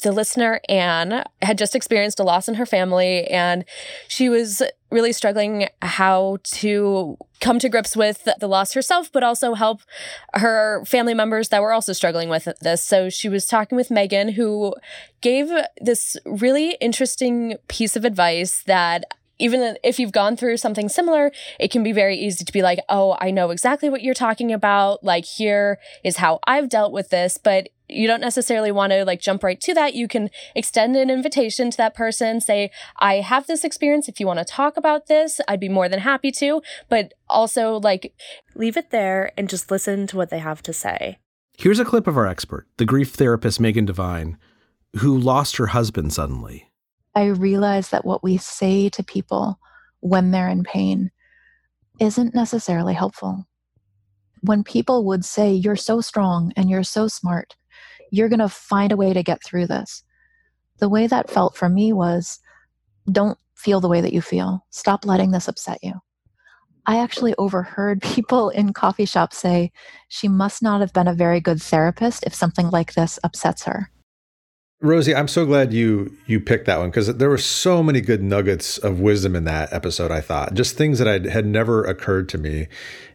the 0.00 0.12
listener, 0.12 0.60
Anne, 0.68 1.24
had 1.42 1.58
just 1.58 1.74
experienced 1.74 2.20
a 2.20 2.24
loss 2.24 2.48
in 2.48 2.54
her 2.54 2.66
family, 2.66 3.26
and 3.26 3.64
she 4.08 4.28
was 4.28 4.62
really 4.90 5.12
struggling 5.12 5.68
how 5.82 6.38
to 6.42 7.16
come 7.40 7.58
to 7.58 7.68
grips 7.68 7.96
with 7.96 8.28
the 8.38 8.48
loss 8.48 8.74
herself, 8.74 9.10
but 9.12 9.22
also 9.22 9.54
help 9.54 9.80
her 10.34 10.84
family 10.84 11.14
members 11.14 11.48
that 11.48 11.62
were 11.62 11.72
also 11.72 11.92
struggling 11.92 12.28
with 12.28 12.48
this. 12.60 12.82
So 12.82 13.08
she 13.08 13.28
was 13.28 13.46
talking 13.46 13.76
with 13.76 13.90
Megan, 13.90 14.30
who 14.30 14.74
gave 15.20 15.50
this 15.80 16.16
really 16.24 16.72
interesting 16.80 17.56
piece 17.68 17.96
of 17.96 18.04
advice 18.04 18.62
that 18.64 19.04
even 19.38 19.78
if 19.82 19.98
you've 19.98 20.12
gone 20.12 20.36
through 20.36 20.58
something 20.58 20.88
similar, 20.88 21.32
it 21.58 21.70
can 21.70 21.82
be 21.82 21.92
very 21.92 22.16
easy 22.16 22.44
to 22.44 22.52
be 22.52 22.60
like, 22.60 22.78
oh, 22.88 23.16
I 23.20 23.30
know 23.30 23.50
exactly 23.50 23.88
what 23.88 24.02
you're 24.02 24.12
talking 24.12 24.52
about. 24.52 25.02
Like, 25.02 25.24
here 25.24 25.78
is 26.04 26.18
how 26.18 26.40
I've 26.46 26.68
dealt 26.68 26.92
with 26.92 27.08
this. 27.08 27.38
But 27.42 27.70
you 27.92 28.06
don't 28.06 28.20
necessarily 28.20 28.72
want 28.72 28.92
to 28.92 29.04
like 29.04 29.20
jump 29.20 29.42
right 29.42 29.60
to 29.60 29.74
that. 29.74 29.94
You 29.94 30.08
can 30.08 30.30
extend 30.54 30.96
an 30.96 31.10
invitation 31.10 31.70
to 31.70 31.76
that 31.76 31.94
person, 31.94 32.40
say, 32.40 32.70
I 32.98 33.16
have 33.16 33.46
this 33.46 33.64
experience. 33.64 34.08
If 34.08 34.20
you 34.20 34.26
want 34.26 34.38
to 34.38 34.44
talk 34.44 34.76
about 34.76 35.06
this, 35.06 35.40
I'd 35.48 35.60
be 35.60 35.68
more 35.68 35.88
than 35.88 36.00
happy 36.00 36.30
to. 36.32 36.62
But 36.88 37.14
also, 37.28 37.78
like, 37.80 38.14
leave 38.54 38.76
it 38.76 38.90
there 38.90 39.32
and 39.36 39.48
just 39.48 39.70
listen 39.70 40.06
to 40.08 40.16
what 40.16 40.30
they 40.30 40.38
have 40.38 40.62
to 40.62 40.72
say. 40.72 41.18
Here's 41.58 41.78
a 41.78 41.84
clip 41.84 42.06
of 42.06 42.16
our 42.16 42.26
expert, 42.26 42.66
the 42.78 42.86
grief 42.86 43.10
therapist 43.10 43.60
Megan 43.60 43.84
Devine, 43.84 44.38
who 44.96 45.18
lost 45.18 45.58
her 45.58 45.68
husband 45.68 46.12
suddenly. 46.12 46.70
I 47.14 47.26
realize 47.26 47.90
that 47.90 48.04
what 48.04 48.22
we 48.22 48.38
say 48.38 48.88
to 48.90 49.02
people 49.02 49.58
when 50.00 50.30
they're 50.30 50.48
in 50.48 50.64
pain 50.64 51.10
isn't 52.00 52.34
necessarily 52.34 52.94
helpful. 52.94 53.46
When 54.40 54.64
people 54.64 55.04
would 55.04 55.24
say, 55.24 55.52
You're 55.52 55.76
so 55.76 56.00
strong 56.00 56.52
and 56.56 56.70
you're 56.70 56.82
so 56.82 57.08
smart, 57.08 57.56
you're 58.10 58.28
going 58.28 58.40
to 58.40 58.48
find 58.48 58.92
a 58.92 58.96
way 58.96 59.12
to 59.12 59.22
get 59.22 59.42
through 59.42 59.66
this. 59.66 60.02
The 60.78 60.88
way 60.88 61.06
that 61.06 61.30
felt 61.30 61.56
for 61.56 61.68
me 61.68 61.92
was 61.92 62.38
don't 63.10 63.38
feel 63.54 63.80
the 63.80 63.88
way 63.88 64.00
that 64.00 64.12
you 64.12 64.22
feel. 64.22 64.64
Stop 64.70 65.04
letting 65.04 65.30
this 65.30 65.48
upset 65.48 65.78
you. 65.82 65.94
I 66.86 66.98
actually 66.98 67.34
overheard 67.36 68.02
people 68.14 68.48
in 68.50 68.72
coffee 68.72 69.04
shops 69.04 69.36
say 69.36 69.72
she 70.08 70.28
must 70.28 70.62
not 70.62 70.80
have 70.80 70.92
been 70.92 71.08
a 71.08 71.14
very 71.14 71.40
good 71.40 71.62
therapist 71.62 72.24
if 72.26 72.34
something 72.34 72.70
like 72.70 72.94
this 72.94 73.18
upsets 73.22 73.64
her. 73.64 73.90
Rosie, 74.82 75.14
I'm 75.14 75.28
so 75.28 75.44
glad 75.44 75.74
you 75.74 76.16
you 76.24 76.40
picked 76.40 76.64
that 76.64 76.78
one 76.78 76.88
because 76.88 77.14
there 77.16 77.28
were 77.28 77.36
so 77.36 77.82
many 77.82 78.00
good 78.00 78.22
nuggets 78.22 78.78
of 78.78 78.98
wisdom 78.98 79.36
in 79.36 79.44
that 79.44 79.70
episode. 79.74 80.10
I 80.10 80.22
thought 80.22 80.54
just 80.54 80.78
things 80.78 80.98
that 80.98 81.06
I 81.06 81.30
had 81.30 81.44
never 81.44 81.84
occurred 81.84 82.30
to 82.30 82.38
me, 82.38 82.66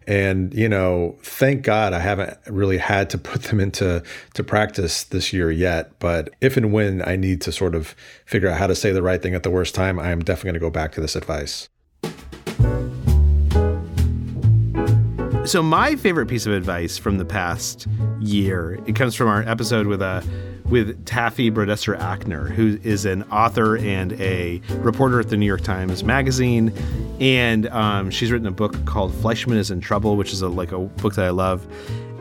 and 0.06 0.54
you 0.54 0.70
know, 0.70 1.18
thank 1.24 1.64
God 1.64 1.92
I 1.92 2.00
haven't 2.00 2.38
really 2.46 2.78
had 2.78 3.10
to 3.12 3.18
put 3.32 3.44
them 3.44 3.60
into 3.60 4.04
to 4.36 4.44
practice 4.44 5.06
this 5.06 5.34
year 5.34 5.50
yet. 5.50 5.98
But 5.98 6.30
if 6.40 6.56
and 6.56 6.72
when 6.72 7.02
I 7.02 7.16
need 7.16 7.42
to 7.42 7.52
sort 7.52 7.74
of 7.74 7.96
figure 8.26 8.48
out 8.48 8.60
how 8.60 8.68
to 8.68 8.76
say 8.76 8.92
the 8.92 9.02
right 9.02 9.20
thing 9.20 9.34
at 9.34 9.42
the 9.42 9.50
worst 9.50 9.74
time, 9.74 9.98
I 9.98 10.12
am 10.12 10.20
definitely 10.20 10.50
going 10.50 10.54
to 10.54 10.60
go 10.60 10.70
back 10.70 10.92
to 10.92 11.02
this 11.02 11.16
advice. 11.16 11.68
So 15.46 15.64
my 15.64 15.96
favorite 15.96 16.28
piece 16.28 16.46
of 16.46 16.54
advice 16.54 17.00
from 17.00 17.18
the 17.18 17.26
past 17.26 17.88
year, 18.20 18.80
it 18.86 18.96
comes 18.96 19.16
from 19.16 19.30
our 19.30 19.42
episode 19.44 19.88
with 19.88 20.04
a 20.04 20.06
uh, 20.06 20.22
with 20.70 21.06
Taffy 21.06 21.52
Brodesser 21.52 21.98
Akner, 22.00 22.50
who 22.50 22.80
is 22.84 23.06
an 23.06 23.24
author 23.24 23.78
and 23.78 24.14
a 24.14 24.62
reporter 24.80 25.20
at 25.20 25.30
the 25.30 25.38
New 25.38 25.46
York 25.46 25.62
Times 25.62 26.04
Magazine, 26.04 26.74
and 27.20 27.68
um, 27.68 28.10
she's 28.10 28.32
written 28.32 28.48
a 28.48 28.52
book 28.52 28.86
called 28.86 29.12
Fleischman 29.14 29.58
is 29.58 29.72
in 29.72 29.80
Trouble, 29.80 30.18
which 30.18 30.34
is 30.34 30.42
a, 30.42 30.50
like 30.50 30.72
a 30.72 30.80
book 30.80 31.16
that 31.16 31.26
I 31.26 31.30
love. 31.30 31.66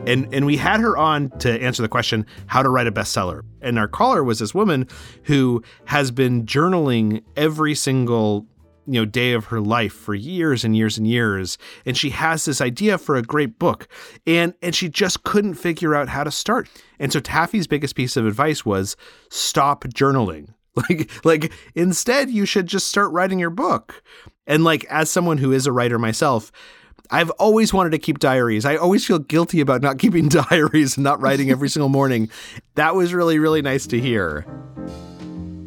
And 0.07 0.31
and 0.33 0.45
we 0.45 0.55
had 0.57 0.79
her 0.81 0.95
on 0.95 1.31
to 1.39 1.51
answer 1.61 1.81
the 1.81 1.89
question 1.89 2.27
how 2.45 2.61
to 2.61 2.69
write 2.69 2.85
a 2.85 2.91
bestseller. 2.91 3.41
And 3.61 3.79
our 3.79 3.87
caller 3.87 4.23
was 4.23 4.37
this 4.37 4.53
woman 4.53 4.87
who 5.23 5.63
has 5.85 6.11
been 6.11 6.45
journaling 6.45 7.23
every 7.35 7.73
single 7.73 8.45
you 8.87 8.93
know 8.93 9.05
day 9.05 9.33
of 9.33 9.45
her 9.45 9.59
life 9.59 9.93
for 9.93 10.13
years 10.13 10.63
and 10.63 10.75
years 10.75 10.97
and 10.97 11.07
years 11.07 11.57
and 11.85 11.97
she 11.97 12.09
has 12.09 12.45
this 12.45 12.61
idea 12.61 12.97
for 12.97 13.15
a 13.15 13.21
great 13.21 13.59
book 13.59 13.87
and 14.25 14.53
and 14.61 14.75
she 14.75 14.89
just 14.89 15.23
couldn't 15.23 15.55
figure 15.55 15.95
out 15.95 16.09
how 16.09 16.23
to 16.23 16.31
start 16.31 16.69
and 16.99 17.11
so 17.11 17.19
taffy's 17.19 17.67
biggest 17.67 17.95
piece 17.95 18.17
of 18.17 18.25
advice 18.25 18.65
was 18.65 18.95
stop 19.29 19.83
journaling 19.85 20.49
like 20.89 21.09
like 21.25 21.51
instead 21.73 22.29
you 22.29 22.45
should 22.45 22.67
just 22.67 22.87
start 22.87 23.11
writing 23.11 23.39
your 23.39 23.49
book 23.49 24.03
and 24.47 24.63
like 24.63 24.85
as 24.85 25.09
someone 25.09 25.37
who 25.37 25.51
is 25.51 25.65
a 25.65 25.71
writer 25.71 25.99
myself 25.99 26.51
I've 27.11 27.29
always 27.31 27.71
wanted 27.71 27.91
to 27.91 27.99
keep 27.99 28.17
diaries. 28.17 28.65
I 28.65 28.77
always 28.77 29.05
feel 29.05 29.19
guilty 29.19 29.61
about 29.61 29.83
not 29.83 29.99
keeping 29.99 30.27
diaries 30.27 30.97
and 30.97 31.03
not 31.03 31.21
writing 31.21 31.51
every 31.51 31.69
single 31.69 31.89
morning. 31.89 32.29
That 32.75 32.95
was 32.95 33.13
really, 33.13 33.37
really 33.37 33.61
nice 33.61 33.85
to 33.87 33.99
hear. 33.99 34.45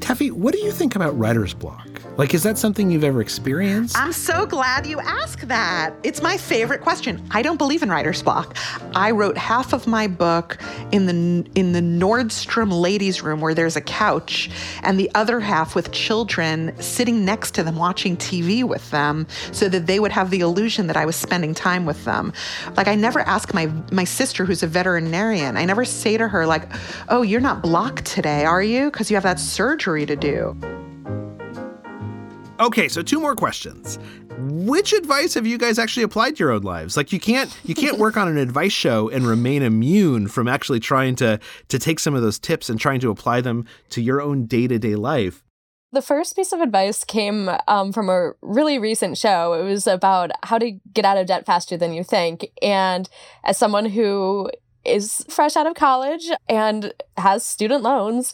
Taffy, 0.08 0.30
what 0.30 0.54
do 0.54 0.60
you 0.60 0.72
think 0.72 0.96
about 0.96 1.18
writer's 1.18 1.52
block? 1.52 1.86
Like, 2.16 2.32
is 2.32 2.42
that 2.42 2.56
something 2.56 2.90
you've 2.90 3.04
ever 3.04 3.20
experienced? 3.20 3.96
I'm 3.96 4.12
so 4.12 4.46
glad 4.46 4.86
you 4.86 4.98
asked 4.98 5.46
that. 5.48 5.94
It's 6.02 6.22
my 6.22 6.38
favorite 6.38 6.80
question. 6.80 7.22
I 7.30 7.42
don't 7.42 7.58
believe 7.58 7.82
in 7.82 7.90
writer's 7.90 8.22
block. 8.22 8.56
I 8.94 9.10
wrote 9.10 9.36
half 9.36 9.74
of 9.74 9.86
my 9.86 10.06
book 10.06 10.58
in 10.92 11.04
the 11.04 11.48
in 11.54 11.74
the 11.74 11.80
Nordstrom 11.80 12.72
ladies' 12.72 13.22
room 13.22 13.42
where 13.42 13.52
there's 13.52 13.76
a 13.76 13.82
couch, 13.82 14.50
and 14.82 14.98
the 14.98 15.10
other 15.14 15.40
half 15.40 15.74
with 15.74 15.92
children 15.92 16.72
sitting 16.80 17.26
next 17.26 17.50
to 17.56 17.62
them 17.62 17.76
watching 17.76 18.16
TV 18.16 18.64
with 18.64 18.90
them, 18.90 19.26
so 19.52 19.68
that 19.68 19.86
they 19.86 20.00
would 20.00 20.10
have 20.10 20.30
the 20.30 20.40
illusion 20.40 20.86
that 20.86 20.96
I 20.96 21.04
was 21.04 21.16
spending 21.16 21.52
time 21.52 21.84
with 21.84 22.04
them. 22.06 22.32
Like 22.78 22.88
I 22.88 22.94
never 22.94 23.20
ask 23.20 23.52
my 23.52 23.70
my 23.92 24.04
sister, 24.04 24.46
who's 24.46 24.62
a 24.62 24.66
veterinarian, 24.66 25.58
I 25.58 25.66
never 25.66 25.84
say 25.84 26.16
to 26.16 26.26
her 26.28 26.46
like, 26.46 26.66
"Oh, 27.10 27.20
you're 27.20 27.42
not 27.42 27.62
blocked 27.62 28.06
today, 28.06 28.46
are 28.46 28.62
you? 28.62 28.90
Because 28.90 29.10
you 29.10 29.16
have 29.16 29.24
that 29.24 29.38
surgery 29.38 29.97
to 30.06 30.16
do." 30.16 30.56
Okay, 32.60 32.88
so 32.88 33.02
two 33.02 33.20
more 33.20 33.36
questions. 33.36 33.98
Which 34.40 34.92
advice 34.92 35.34
have 35.34 35.46
you 35.46 35.58
guys 35.58 35.78
actually 35.78 36.02
applied 36.02 36.36
to 36.36 36.44
your 36.44 36.52
own 36.52 36.62
lives? 36.62 36.96
Like 36.96 37.12
you 37.12 37.20
can't 37.20 37.56
you 37.64 37.74
can't 37.74 37.98
work 37.98 38.16
on 38.16 38.28
an 38.28 38.36
advice 38.36 38.72
show 38.72 39.08
and 39.08 39.26
remain 39.26 39.62
immune 39.62 40.28
from 40.28 40.48
actually 40.48 40.80
trying 40.80 41.14
to 41.16 41.38
to 41.68 41.78
take 41.78 42.00
some 42.00 42.14
of 42.14 42.22
those 42.22 42.38
tips 42.38 42.68
and 42.68 42.78
trying 42.78 43.00
to 43.00 43.10
apply 43.10 43.40
them 43.40 43.64
to 43.90 44.02
your 44.02 44.20
own 44.20 44.46
day-to-day 44.46 44.96
life. 44.96 45.44
The 45.90 46.02
first 46.02 46.36
piece 46.36 46.52
of 46.52 46.60
advice 46.60 47.02
came 47.02 47.48
um, 47.66 47.92
from 47.92 48.10
a 48.10 48.32
really 48.42 48.78
recent 48.78 49.16
show. 49.16 49.54
It 49.54 49.64
was 49.64 49.86
about 49.86 50.30
how 50.42 50.58
to 50.58 50.72
get 50.92 51.04
out 51.04 51.16
of 51.16 51.26
debt 51.26 51.46
faster 51.46 51.76
than 51.76 51.94
you 51.94 52.04
think. 52.04 52.46
And 52.60 53.08
as 53.42 53.56
someone 53.56 53.86
who 53.86 54.50
is 54.84 55.24
fresh 55.28 55.56
out 55.56 55.66
of 55.66 55.74
college 55.74 56.30
and 56.48 56.92
has 57.16 57.44
student 57.44 57.82
loans, 57.82 58.32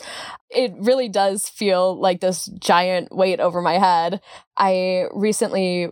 it 0.50 0.72
really 0.78 1.08
does 1.08 1.48
feel 1.48 1.98
like 1.98 2.20
this 2.20 2.46
giant 2.58 3.14
weight 3.14 3.40
over 3.40 3.60
my 3.60 3.78
head. 3.78 4.20
I 4.56 5.06
recently 5.12 5.88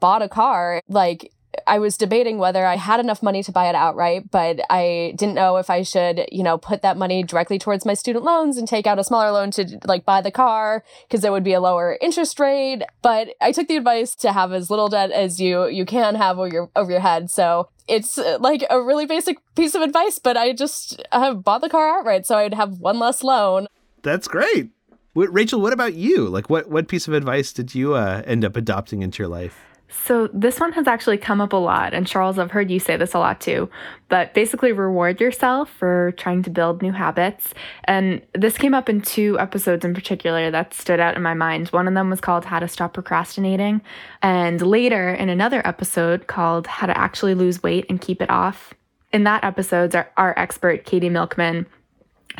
bought 0.00 0.22
a 0.22 0.28
car 0.28 0.80
like 0.88 1.32
I 1.66 1.78
was 1.78 1.96
debating 1.96 2.38
whether 2.38 2.66
I 2.66 2.76
had 2.76 3.00
enough 3.00 3.22
money 3.22 3.42
to 3.42 3.52
buy 3.52 3.68
it 3.68 3.74
outright, 3.74 4.30
but 4.30 4.60
I 4.70 5.14
didn't 5.16 5.34
know 5.34 5.56
if 5.56 5.70
I 5.70 5.82
should, 5.82 6.26
you 6.30 6.42
know, 6.42 6.58
put 6.58 6.82
that 6.82 6.96
money 6.96 7.22
directly 7.22 7.58
towards 7.58 7.84
my 7.84 7.94
student 7.94 8.24
loans 8.24 8.56
and 8.56 8.68
take 8.68 8.86
out 8.86 8.98
a 8.98 9.04
smaller 9.04 9.30
loan 9.30 9.50
to 9.52 9.78
like 9.84 10.04
buy 10.04 10.20
the 10.20 10.30
car 10.30 10.84
because 11.06 11.20
there 11.20 11.32
would 11.32 11.44
be 11.44 11.52
a 11.52 11.60
lower 11.60 11.98
interest 12.00 12.38
rate. 12.40 12.82
But 13.02 13.28
I 13.40 13.52
took 13.52 13.68
the 13.68 13.76
advice 13.76 14.14
to 14.16 14.32
have 14.32 14.52
as 14.52 14.70
little 14.70 14.88
debt 14.88 15.10
as 15.10 15.40
you 15.40 15.66
you 15.66 15.84
can 15.84 16.14
have 16.14 16.38
over 16.38 16.52
your 16.52 16.70
over 16.76 16.90
your 16.90 17.00
head. 17.00 17.30
So 17.30 17.68
it's 17.88 18.18
uh, 18.18 18.38
like 18.40 18.64
a 18.70 18.80
really 18.80 19.06
basic 19.06 19.38
piece 19.54 19.74
of 19.74 19.82
advice, 19.82 20.18
but 20.18 20.36
I 20.36 20.52
just 20.52 21.02
have 21.12 21.44
bought 21.44 21.60
the 21.60 21.68
car 21.68 21.98
outright, 21.98 22.26
so 22.26 22.36
I'd 22.36 22.54
have 22.54 22.78
one 22.78 22.98
less 22.98 23.22
loan. 23.22 23.66
That's 24.02 24.28
great. 24.28 24.70
Rachel, 25.14 25.60
what 25.60 25.72
about 25.72 25.94
you? 25.94 26.28
Like, 26.28 26.48
what 26.48 26.70
what 26.70 26.88
piece 26.88 27.06
of 27.06 27.14
advice 27.14 27.52
did 27.52 27.74
you 27.74 27.94
uh, 27.94 28.22
end 28.24 28.44
up 28.44 28.56
adopting 28.56 29.02
into 29.02 29.22
your 29.22 29.28
life? 29.28 29.71
So, 29.92 30.28
this 30.32 30.58
one 30.58 30.72
has 30.72 30.86
actually 30.86 31.18
come 31.18 31.40
up 31.40 31.52
a 31.52 31.56
lot, 31.56 31.92
and 31.92 32.06
Charles, 32.06 32.38
I've 32.38 32.50
heard 32.50 32.70
you 32.70 32.80
say 32.80 32.96
this 32.96 33.14
a 33.14 33.18
lot 33.18 33.40
too. 33.40 33.68
But 34.08 34.32
basically, 34.32 34.72
reward 34.72 35.20
yourself 35.20 35.70
for 35.70 36.12
trying 36.16 36.42
to 36.44 36.50
build 36.50 36.82
new 36.82 36.92
habits. 36.92 37.52
And 37.84 38.22
this 38.34 38.56
came 38.56 38.74
up 38.74 38.88
in 38.88 39.02
two 39.02 39.38
episodes 39.38 39.84
in 39.84 39.94
particular 39.94 40.50
that 40.50 40.72
stood 40.74 40.98
out 40.98 41.16
in 41.16 41.22
my 41.22 41.34
mind. 41.34 41.68
One 41.68 41.86
of 41.86 41.94
them 41.94 42.10
was 42.10 42.20
called 42.20 42.46
How 42.46 42.58
to 42.58 42.68
Stop 42.68 42.94
Procrastinating, 42.94 43.82
and 44.22 44.62
later 44.62 45.12
in 45.12 45.28
another 45.28 45.66
episode 45.66 46.26
called 46.26 46.66
How 46.66 46.86
to 46.86 46.96
Actually 46.96 47.34
Lose 47.34 47.62
Weight 47.62 47.86
and 47.88 48.00
Keep 48.00 48.22
It 48.22 48.30
Off. 48.30 48.72
In 49.12 49.24
that 49.24 49.44
episode, 49.44 49.94
our, 49.94 50.10
our 50.16 50.38
expert, 50.38 50.86
Katie 50.86 51.10
Milkman, 51.10 51.66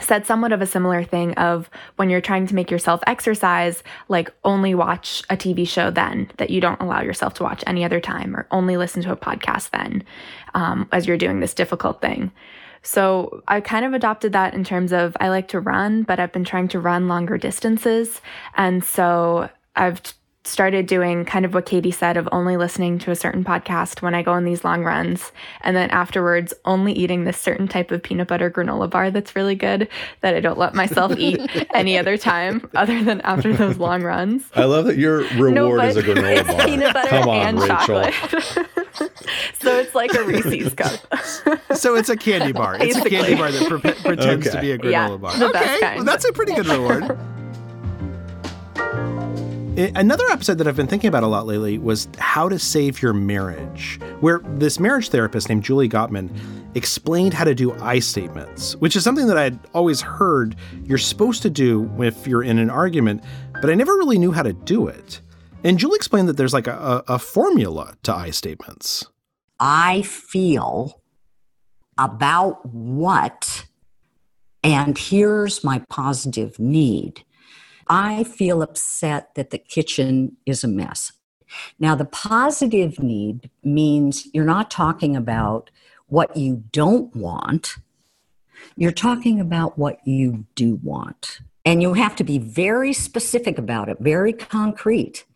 said 0.01 0.27
somewhat 0.27 0.53
of 0.53 0.63
a 0.63 0.67
similar 0.67 1.05
thing 1.05 1.35
of 1.35 1.69
when 1.97 2.11
you're 2.11 2.21
trying 2.21 2.47
to 2.47 2.55
make 2.55 2.71
yourself 2.71 3.03
exercise 3.07 3.83
like 4.09 4.33
only 4.45 4.75
watch 4.75 5.23
a 5.31 5.37
tv 5.37 5.67
show 5.67 5.91
then 5.91 6.31
that 6.39 6.51
you 6.51 6.61
don't 6.61 6.81
allow 6.81 7.03
yourself 7.03 7.35
to 7.35 7.43
watch 7.43 7.63
any 7.67 7.85
other 7.85 8.01
time 8.01 8.35
or 8.37 8.47
only 8.51 8.77
listen 8.77 9.03
to 9.03 9.13
a 9.13 9.17
podcast 9.17 9.71
then 9.71 10.03
um, 10.55 10.89
as 10.93 11.07
you're 11.07 11.17
doing 11.17 11.41
this 11.41 11.55
difficult 11.55 12.01
thing. 12.01 12.31
So 12.83 13.43
i 13.47 13.61
kind 13.61 13.85
of 13.85 13.95
adopted 13.95 14.33
that 14.33 14.55
in 14.55 14.65
terms 14.65 14.93
of 14.93 15.17
i 15.21 15.29
like 15.29 15.47
to 15.49 15.61
run 15.61 16.03
but 16.03 16.19
i've 16.19 16.33
been 16.33 16.43
trying 16.43 16.67
to 16.69 16.81
run 16.81 17.07
longer 17.07 17.39
distances 17.39 18.21
and 18.57 18.83
so 18.83 19.49
i've 19.77 20.03
started 20.45 20.87
doing 20.87 21.25
kind 21.25 21.45
of 21.45 21.55
what 21.55 21.67
Katie 21.67 21.93
said 21.93 22.17
of 22.17 22.29
only 22.33 22.57
listening 22.57 22.99
to 22.99 23.13
a 23.13 23.17
certain 23.17 23.45
podcast 23.45 24.03
when 24.03 24.13
I 24.13 24.23
go 24.23 24.33
on 24.33 24.45
these 24.45 24.65
long 24.65 24.83
runs. 24.83 25.31
And 25.61 25.77
then 25.77 25.89
afterwards, 25.91 26.53
only 26.65 26.93
eating 26.93 27.23
this 27.25 27.39
certain 27.39 27.69
type 27.69 27.93
of 27.93 28.03
peanut 28.03 28.27
butter 28.27 28.51
granola 28.51 28.91
bar 28.91 29.11
that's 29.13 29.37
really 29.37 29.55
good 29.55 29.89
that 30.21 30.35
I 30.35 30.41
don't 30.41 30.59
let 30.59 30.75
myself 30.75 31.15
eat 31.17 31.41
any 31.75 31.97
other 31.97 32.17
time 32.17 32.69
other 32.75 33.05
than 33.05 33.21
after 33.21 33.53
those 33.57 33.77
long 33.79 34.03
runs. 34.03 34.43
I 34.57 34.65
love 34.65 34.87
that 34.87 34.97
your 34.99 35.19
reward 35.37 35.55
No, 35.55 35.81
is 35.81 35.97
a 35.97 36.03
but 36.03 36.17
granola 36.17 36.37
it's 36.41 36.49
bar. 36.55 36.67
peanut 36.67 36.93
butter 36.95 37.09
Come 37.09 37.29
on, 37.29 37.47
and 37.47 37.61
Rachel. 37.61 37.77
chocolate. 37.77 38.15
so 39.61 39.79
it's 39.79 39.95
like 39.95 40.13
a 40.15 40.25
Reese's 40.25 40.75
cup. 40.75 41.77
So 41.77 41.95
it's 41.95 42.09
a 42.09 42.17
candy 42.17 42.51
bar. 42.53 42.77
It's 42.81 42.97
a 42.97 43.09
candy 43.09 43.37
bar 43.37 43.53
that 43.53 43.69
pre- 43.69 43.93
pretends 43.93 44.51
to 44.51 44.61
be 44.61 44.73
a 44.73 44.79
granola 44.79 44.91
Yeah, 44.91 45.17
bar. 45.19 45.39
the 45.39 45.49
best 45.51 45.69
okay, 45.69 45.81
kind. 45.81 45.97
well, 45.99 46.05
that's 46.05 46.25
a 46.25 46.33
pretty 46.33 46.55
good 46.55 46.67
reward. 46.67 47.17
Another 49.75 50.27
episode 50.31 50.59
that 50.59 50.69
I've 50.69 50.77
been 50.77 50.87
thinking 50.87 51.09
about 51.09 51.23
a 51.23 51.27
lot 51.27 51.47
lately 51.47 51.79
was 51.79 52.07
How 52.19 52.47
to 52.47 52.59
Save 52.59 53.01
Your 53.01 53.15
Marriage, 53.15 53.99
where 54.21 54.41
this 54.45 54.79
marriage 54.79 55.09
therapist 55.09 55.49
named 55.49 55.65
Julie 55.65 55.89
Gottman 55.89 56.29
explained 56.75 57.33
how 57.33 57.45
to 57.45 57.55
do 57.55 57.73
I 57.81 57.99
statements, 57.99 58.77
which 58.77 58.97
is 58.97 59.03
something 59.03 59.29
that 59.29 59.39
I'd 59.39 59.59
always 59.73 60.03
heard 60.03 60.57
you're 60.85 60.99
supposed 60.99 61.41
to 61.43 61.51
do 61.51 61.91
if 62.03 62.27
you're 62.27 62.43
in 62.43 62.59
an 62.59 62.69
argument, 62.69 63.25
but 63.63 63.71
I 63.71 63.75
never 63.75 63.95
really 63.95 64.19
knew 64.19 64.31
how 64.31 64.43
to 64.43 64.53
do 64.53 64.89
it. 64.89 65.23
And 65.65 65.79
Julie 65.79 65.97
explained 65.97 66.29
that 66.29 66.37
there's 66.37 66.53
like 66.53 66.67
a, 66.67 67.03
a 67.09 67.19
formula 67.19 67.95
to 68.03 68.15
I 68.15 68.29
statements. 68.29 69.07
I 69.59 70.03
feel 70.03 71.01
about 71.97 72.67
what, 72.67 73.65
and 74.63 74.99
here's 74.99 75.65
my 75.65 75.83
positive 75.89 76.59
need. 76.59 77.25
I 77.93 78.25
feel 78.25 78.63
upset 78.63 79.35
that 79.35 79.51
the 79.51 79.59
kitchen 79.59 80.39
is 80.47 80.65
a 80.65 80.69
mess. 80.69 81.13
Now, 81.79 81.95
the 81.95 82.07
positive 82.07 82.99
need 82.99 83.51
means 83.63 84.29
you're 84.33 84.47
not 84.47 84.71
talking 84.71 85.15
about 85.15 85.71
what 86.07 86.35
you 86.35 86.65
don't 86.73 87.15
want, 87.15 87.77
you're 88.77 88.93
talking 88.93 89.41
about 89.41 89.77
what 89.77 89.99
you 90.07 90.47
do 90.55 90.77
want. 90.83 91.41
And 91.67 91.83
you 91.83 91.93
have 91.93 92.17
to 92.17 92.25
be 92.25 92.39
very 92.39 92.95
specific 92.95 93.59
about 93.59 93.91
it, 93.91 93.99
very 94.01 94.33
concrete. 94.33 95.27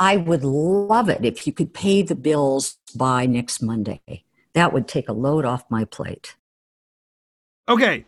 I 0.00 0.16
would 0.16 0.42
love 0.42 1.10
it 1.10 1.22
if 1.22 1.46
you 1.46 1.52
could 1.52 1.74
pay 1.74 2.00
the 2.00 2.14
bills 2.14 2.78
by 2.94 3.26
next 3.26 3.60
Monday. 3.60 4.24
That 4.54 4.72
would 4.72 4.88
take 4.88 5.10
a 5.10 5.12
load 5.12 5.44
off 5.44 5.64
my 5.68 5.84
plate. 5.84 6.34
Okay. 7.68 8.06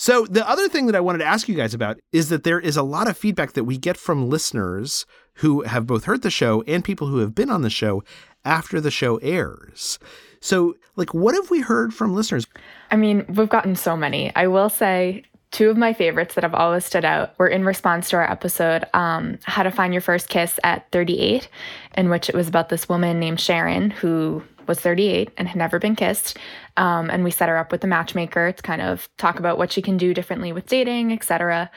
So 0.00 0.26
the 0.26 0.48
other 0.48 0.68
thing 0.68 0.86
that 0.86 0.94
I 0.94 1.00
wanted 1.00 1.18
to 1.18 1.24
ask 1.24 1.48
you 1.48 1.56
guys 1.56 1.74
about 1.74 1.98
is 2.12 2.28
that 2.28 2.44
there 2.44 2.60
is 2.60 2.76
a 2.76 2.84
lot 2.84 3.08
of 3.08 3.18
feedback 3.18 3.54
that 3.54 3.64
we 3.64 3.76
get 3.76 3.96
from 3.96 4.28
listeners 4.30 5.04
who 5.34 5.62
have 5.62 5.88
both 5.88 6.04
heard 6.04 6.22
the 6.22 6.30
show 6.30 6.62
and 6.68 6.84
people 6.84 7.08
who 7.08 7.18
have 7.18 7.34
been 7.34 7.50
on 7.50 7.62
the 7.62 7.68
show 7.68 8.04
after 8.44 8.80
the 8.80 8.92
show 8.92 9.16
airs. 9.16 9.98
So, 10.40 10.76
like, 10.94 11.12
what 11.12 11.34
have 11.34 11.50
we 11.50 11.62
heard 11.62 11.92
from 11.92 12.14
listeners? 12.14 12.46
I 12.92 12.96
mean, 12.96 13.26
we've 13.28 13.48
gotten 13.48 13.74
so 13.74 13.96
many. 13.96 14.32
I 14.36 14.46
will 14.46 14.68
say 14.68 15.24
two 15.50 15.68
of 15.68 15.76
my 15.76 15.92
favorites 15.92 16.36
that 16.36 16.44
have 16.44 16.54
always 16.54 16.84
stood 16.84 17.04
out 17.04 17.36
were 17.36 17.48
in 17.48 17.64
response 17.64 18.08
to 18.10 18.16
our 18.18 18.30
episode, 18.30 18.84
um, 18.94 19.40
How 19.46 19.64
to 19.64 19.72
Find 19.72 19.92
Your 19.92 20.00
First 20.00 20.28
Kiss 20.28 20.60
at 20.62 20.88
38, 20.92 21.48
in 21.96 22.08
which 22.08 22.28
it 22.28 22.36
was 22.36 22.46
about 22.46 22.68
this 22.68 22.88
woman 22.88 23.18
named 23.18 23.40
Sharon 23.40 23.90
who 23.90 24.44
was 24.68 24.78
38 24.78 25.30
and 25.36 25.48
had 25.48 25.56
never 25.56 25.78
been 25.80 25.96
kissed. 25.96 26.36
Um, 26.78 27.10
and 27.10 27.24
we 27.24 27.32
set 27.32 27.48
her 27.48 27.58
up 27.58 27.72
with 27.72 27.82
a 27.82 27.88
matchmaker 27.88 28.52
to 28.52 28.62
kind 28.62 28.80
of 28.80 29.08
talk 29.18 29.40
about 29.40 29.58
what 29.58 29.72
she 29.72 29.82
can 29.82 29.96
do 29.96 30.14
differently 30.14 30.52
with 30.52 30.66
dating, 30.66 31.12
etc. 31.12 31.70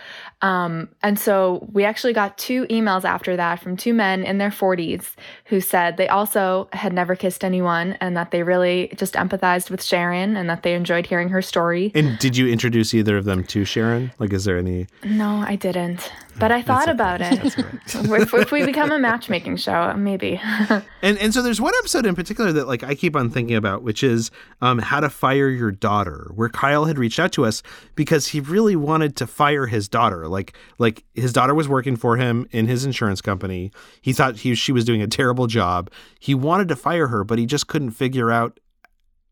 Um, 0.44 0.90
and 1.02 1.18
so 1.18 1.68
we 1.74 1.84
actually 1.84 2.14
got 2.14 2.38
two 2.38 2.68
emails 2.68 3.04
after 3.04 3.36
that 3.36 3.60
from 3.60 3.76
two 3.76 3.96
men 3.96 4.24
in 4.24 4.38
their 4.38 4.52
40s 4.52 5.16
who 5.46 5.60
said 5.60 5.98
they 5.98 6.08
also 6.08 6.70
had 6.72 6.94
never 6.94 7.16
kissed 7.16 7.44
anyone 7.44 7.94
and 8.00 8.16
that 8.16 8.30
they 8.30 8.44
really 8.44 8.94
just 8.96 9.16
empathized 9.16 9.72
with 9.72 9.84
Sharon 9.84 10.38
and 10.38 10.48
that 10.50 10.62
they 10.62 10.76
enjoyed 10.76 11.08
hearing 11.08 11.30
her 11.30 11.42
story. 11.42 11.92
And 11.96 12.20
did 12.20 12.38
you 12.38 12.48
introduce 12.48 12.94
either 12.94 13.18
of 13.18 13.26
them 13.26 13.44
to 13.46 13.66
Sharon? 13.66 14.12
Like, 14.20 14.32
is 14.34 14.46
there 14.46 14.60
any? 14.60 14.86
No, 15.04 15.44
I 15.48 15.56
didn't. 15.56 16.12
But 16.38 16.52
I 16.52 16.62
thought 16.62 16.90
about 16.90 17.22
it. 17.22 17.44
if, 17.88 18.34
if 18.34 18.52
we 18.52 18.66
become 18.66 18.92
a 18.92 19.00
matchmaking 19.00 19.58
show, 19.58 19.94
maybe. 19.96 20.40
And 21.04 21.18
and 21.18 21.34
so 21.34 21.42
there's 21.42 21.60
one 21.60 21.74
episode 21.80 22.06
in 22.06 22.14
particular 22.14 22.52
that 22.52 22.68
like 22.68 22.84
I 22.84 22.94
keep 22.94 23.16
on 23.16 23.32
thinking 23.32 23.56
about, 23.56 23.82
which 23.82 24.04
is 24.04 24.30
um, 24.62 24.78
how 24.91 24.99
to 24.99 25.10
fire 25.10 25.47
your 25.47 25.71
daughter, 25.71 26.30
where 26.36 26.49
Kyle 26.49 26.84
had 26.84 26.99
reached 26.99 27.17
out 27.17 27.32
to 27.32 27.45
us 27.45 27.63
because 27.95 28.27
he 28.27 28.41
really 28.41 28.75
wanted 28.75 29.15
to 29.15 29.25
fire 29.25 29.65
his 29.65 29.88
daughter. 29.88 30.27
Like 30.27 30.51
like 30.80 31.06
his 31.13 31.32
daughter 31.32 31.56
was 31.56 31.69
working 31.69 31.95
for 31.95 32.17
him 32.17 32.45
in 32.51 32.67
his 32.67 32.84
insurance 32.84 33.21
company. 33.21 33.71
He 34.01 34.12
thought 34.12 34.39
he 34.39 34.54
she 34.54 34.73
was 34.73 34.84
doing 34.84 35.01
a 35.01 35.08
terrible 35.08 35.47
job. 35.47 35.89
He 36.19 36.36
wanted 36.36 36.67
to 36.67 36.75
fire 36.75 37.08
her, 37.08 37.23
but 37.23 37.39
he 37.39 37.45
just 37.45 37.67
couldn't 37.67 37.91
figure 37.91 38.30
out 38.30 38.60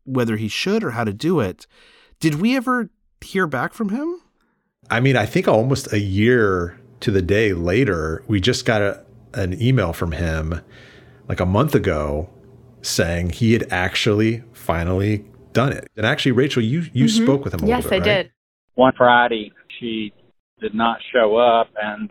whether 0.04 0.38
he 0.38 0.48
should 0.48 0.82
or 0.82 0.92
how 0.92 1.04
to 1.04 1.12
do 1.12 1.40
it. 1.40 1.66
Did 2.20 2.40
we 2.40 2.56
ever 2.56 2.88
hear 3.20 3.46
back 3.46 3.74
from 3.74 3.90
him? 3.90 4.18
I 4.88 5.00
mean, 5.00 5.14
I 5.14 5.26
think 5.26 5.46
almost 5.46 5.92
a 5.92 6.00
year 6.00 6.80
to 7.00 7.10
the 7.10 7.20
day 7.20 7.52
later, 7.52 8.24
we 8.28 8.40
just 8.40 8.64
got 8.64 8.80
a, 8.80 9.04
an 9.34 9.60
email 9.60 9.92
from 9.92 10.12
him 10.12 10.62
like 11.28 11.38
a 11.38 11.44
month 11.44 11.74
ago 11.74 12.30
saying 12.80 13.28
he 13.28 13.52
had 13.52 13.70
actually 13.70 14.42
finally 14.54 15.26
done 15.52 15.72
it. 15.72 15.88
And 15.96 16.06
actually, 16.06 16.32
Rachel, 16.32 16.62
you 16.62 16.84
you 16.92 17.06
Mhm. 17.06 17.22
spoke 17.24 17.44
with 17.44 17.54
him 17.54 17.64
a 17.64 17.66
yes, 17.66 17.84
little 17.84 17.90
bit, 17.90 17.96
Yes, 17.96 18.06
I 18.06 18.10
right? 18.10 18.22
did. 18.24 18.32
one 18.74 18.92
Friday 18.96 19.52
she 19.78 20.12
did 20.60 20.74
not 20.74 20.98
show 21.12 21.36
up 21.36 21.68
and 21.82 22.10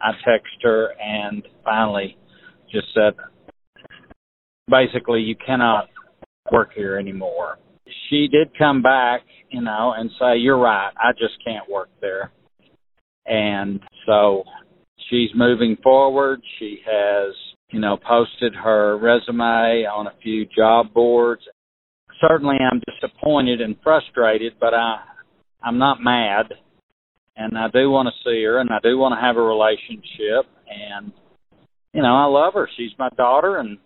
I 0.00 0.12
texted 0.26 0.62
her 0.62 0.94
and 1.00 1.42
finally 1.64 2.16
just 2.70 2.92
said 2.94 3.14
basically 4.68 5.20
you 5.22 5.34
cannot 5.36 5.88
work 6.50 6.72
here 6.74 6.96
anymore. 6.98 7.58
She 8.08 8.28
did 8.28 8.56
come 8.56 8.82
back, 8.82 9.22
you 9.50 9.60
know, 9.60 9.92
and 9.96 10.10
say, 10.18 10.36
You're 10.36 10.58
right, 10.58 10.92
I 10.96 11.12
just 11.12 11.34
can't 11.44 11.68
work 11.68 11.88
there. 12.00 12.30
And 13.26 13.80
so 14.06 14.44
she's 15.10 15.30
moving 15.34 15.76
forward. 15.82 16.40
She 16.58 16.80
has, 16.86 17.34
you 17.70 17.80
know, 17.80 17.96
posted 17.96 18.54
her 18.54 18.96
resume 18.98 19.84
on 19.86 20.06
a 20.06 20.12
few 20.22 20.46
job 20.46 20.92
boards. 20.92 21.42
Certainly 22.20 22.56
I'm 22.60 22.80
disappointed 22.90 23.60
and 23.60 23.76
frustrated, 23.82 24.54
but 24.60 24.74
I 24.74 25.00
I'm 25.62 25.78
not 25.78 26.02
mad, 26.02 26.54
and 27.36 27.58
I 27.58 27.68
do 27.68 27.90
want 27.90 28.08
to 28.08 28.28
see 28.28 28.42
her, 28.44 28.58
and 28.58 28.70
I 28.70 28.78
do 28.82 28.98
want 28.98 29.14
to 29.14 29.20
have 29.20 29.36
a 29.36 29.40
relationship, 29.40 30.46
and 30.68 31.12
you 31.92 32.02
know 32.02 32.14
I 32.14 32.24
love 32.24 32.54
her. 32.54 32.68
She's 32.76 32.92
my 32.98 33.08
daughter, 33.16 33.56
and 33.56 33.78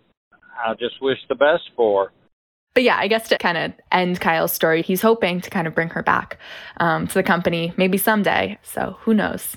I 0.65 0.75
just 0.75 1.01
wish 1.01 1.19
the 1.29 1.35
best 1.35 1.71
for 1.77 2.07
her. 2.07 2.13
But 2.75 2.85
yeah, 2.85 2.97
I 2.99 3.09
guess 3.09 3.29
to 3.29 3.39
kind 3.39 3.59
of 3.59 3.73
end 3.91 4.21
Kyle's 4.21 4.53
story, 4.53 4.83
he's 4.83 5.03
hoping 5.03 5.41
to 5.41 5.51
kind 5.51 5.67
of 5.67 5.75
bring 5.75 5.89
her 5.89 6.03
back 6.03 6.39
um, 6.77 7.09
to 7.09 7.15
the 7.15 7.23
company 7.23 7.73
maybe 7.77 7.99
someday. 7.99 8.59
So 8.63 8.97
who 9.01 9.13
knows? 9.13 9.57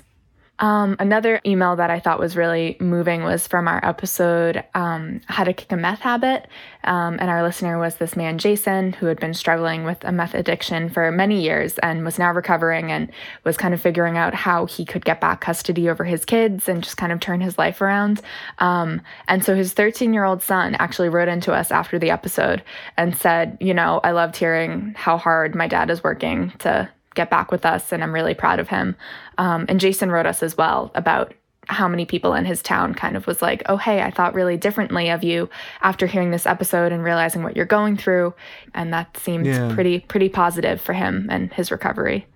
Um, 0.60 0.94
another 1.00 1.40
email 1.44 1.74
that 1.76 1.90
I 1.90 1.98
thought 1.98 2.20
was 2.20 2.36
really 2.36 2.76
moving 2.78 3.24
was 3.24 3.48
from 3.48 3.66
our 3.66 3.84
episode, 3.84 4.62
um, 4.74 5.20
How 5.26 5.42
to 5.42 5.52
Kick 5.52 5.72
a 5.72 5.76
Meth 5.76 6.00
Habit. 6.00 6.46
Um, 6.84 7.16
and 7.18 7.28
our 7.28 7.42
listener 7.42 7.78
was 7.78 7.96
this 7.96 8.14
man, 8.14 8.38
Jason, 8.38 8.92
who 8.92 9.06
had 9.06 9.18
been 9.18 9.34
struggling 9.34 9.84
with 9.84 10.04
a 10.04 10.12
meth 10.12 10.34
addiction 10.34 10.90
for 10.90 11.10
many 11.10 11.42
years 11.42 11.78
and 11.78 12.04
was 12.04 12.18
now 12.18 12.32
recovering 12.32 12.92
and 12.92 13.10
was 13.42 13.56
kind 13.56 13.74
of 13.74 13.80
figuring 13.80 14.16
out 14.16 14.34
how 14.34 14.66
he 14.66 14.84
could 14.84 15.04
get 15.04 15.20
back 15.20 15.40
custody 15.40 15.88
over 15.88 16.04
his 16.04 16.24
kids 16.24 16.68
and 16.68 16.84
just 16.84 16.96
kind 16.96 17.10
of 17.10 17.18
turn 17.18 17.40
his 17.40 17.58
life 17.58 17.80
around. 17.80 18.20
Um, 18.58 19.00
and 19.26 19.44
so 19.44 19.56
his 19.56 19.72
13 19.72 20.14
year 20.14 20.24
old 20.24 20.42
son 20.42 20.76
actually 20.76 21.08
wrote 21.08 21.28
into 21.28 21.52
us 21.52 21.72
after 21.72 21.98
the 21.98 22.10
episode 22.10 22.62
and 22.96 23.16
said, 23.16 23.58
You 23.60 23.74
know, 23.74 24.00
I 24.04 24.12
loved 24.12 24.36
hearing 24.36 24.94
how 24.96 25.16
hard 25.16 25.54
my 25.56 25.66
dad 25.66 25.90
is 25.90 26.04
working 26.04 26.52
to 26.60 26.88
get 27.14 27.30
back 27.30 27.50
with 27.50 27.64
us, 27.64 27.92
and 27.92 28.02
I'm 28.02 28.12
really 28.12 28.34
proud 28.34 28.58
of 28.60 28.68
him. 28.68 28.96
Um, 29.38 29.66
and 29.68 29.80
Jason 29.80 30.10
wrote 30.10 30.26
us 30.26 30.42
as 30.42 30.56
well 30.56 30.90
about 30.94 31.34
how 31.66 31.88
many 31.88 32.04
people 32.04 32.34
in 32.34 32.44
his 32.44 32.60
town 32.60 32.92
kind 32.94 33.16
of 33.16 33.26
was 33.26 33.40
like, 33.40 33.62
oh, 33.66 33.78
hey, 33.78 34.02
I 34.02 34.10
thought 34.10 34.34
really 34.34 34.56
differently 34.58 35.08
of 35.08 35.24
you 35.24 35.48
after 35.80 36.06
hearing 36.06 36.30
this 36.30 36.44
episode 36.44 36.92
and 36.92 37.02
realizing 37.02 37.42
what 37.42 37.56
you're 37.56 37.64
going 37.64 37.96
through. 37.96 38.34
And 38.74 38.92
that 38.92 39.16
seemed 39.16 39.46
Yeah. 39.46 39.72
pretty, 39.74 40.00
pretty 40.00 40.28
positive 40.28 40.78
for 40.80 40.92
him 40.92 41.26
and 41.30 41.50
his 41.54 41.70
recovery. 41.70 42.26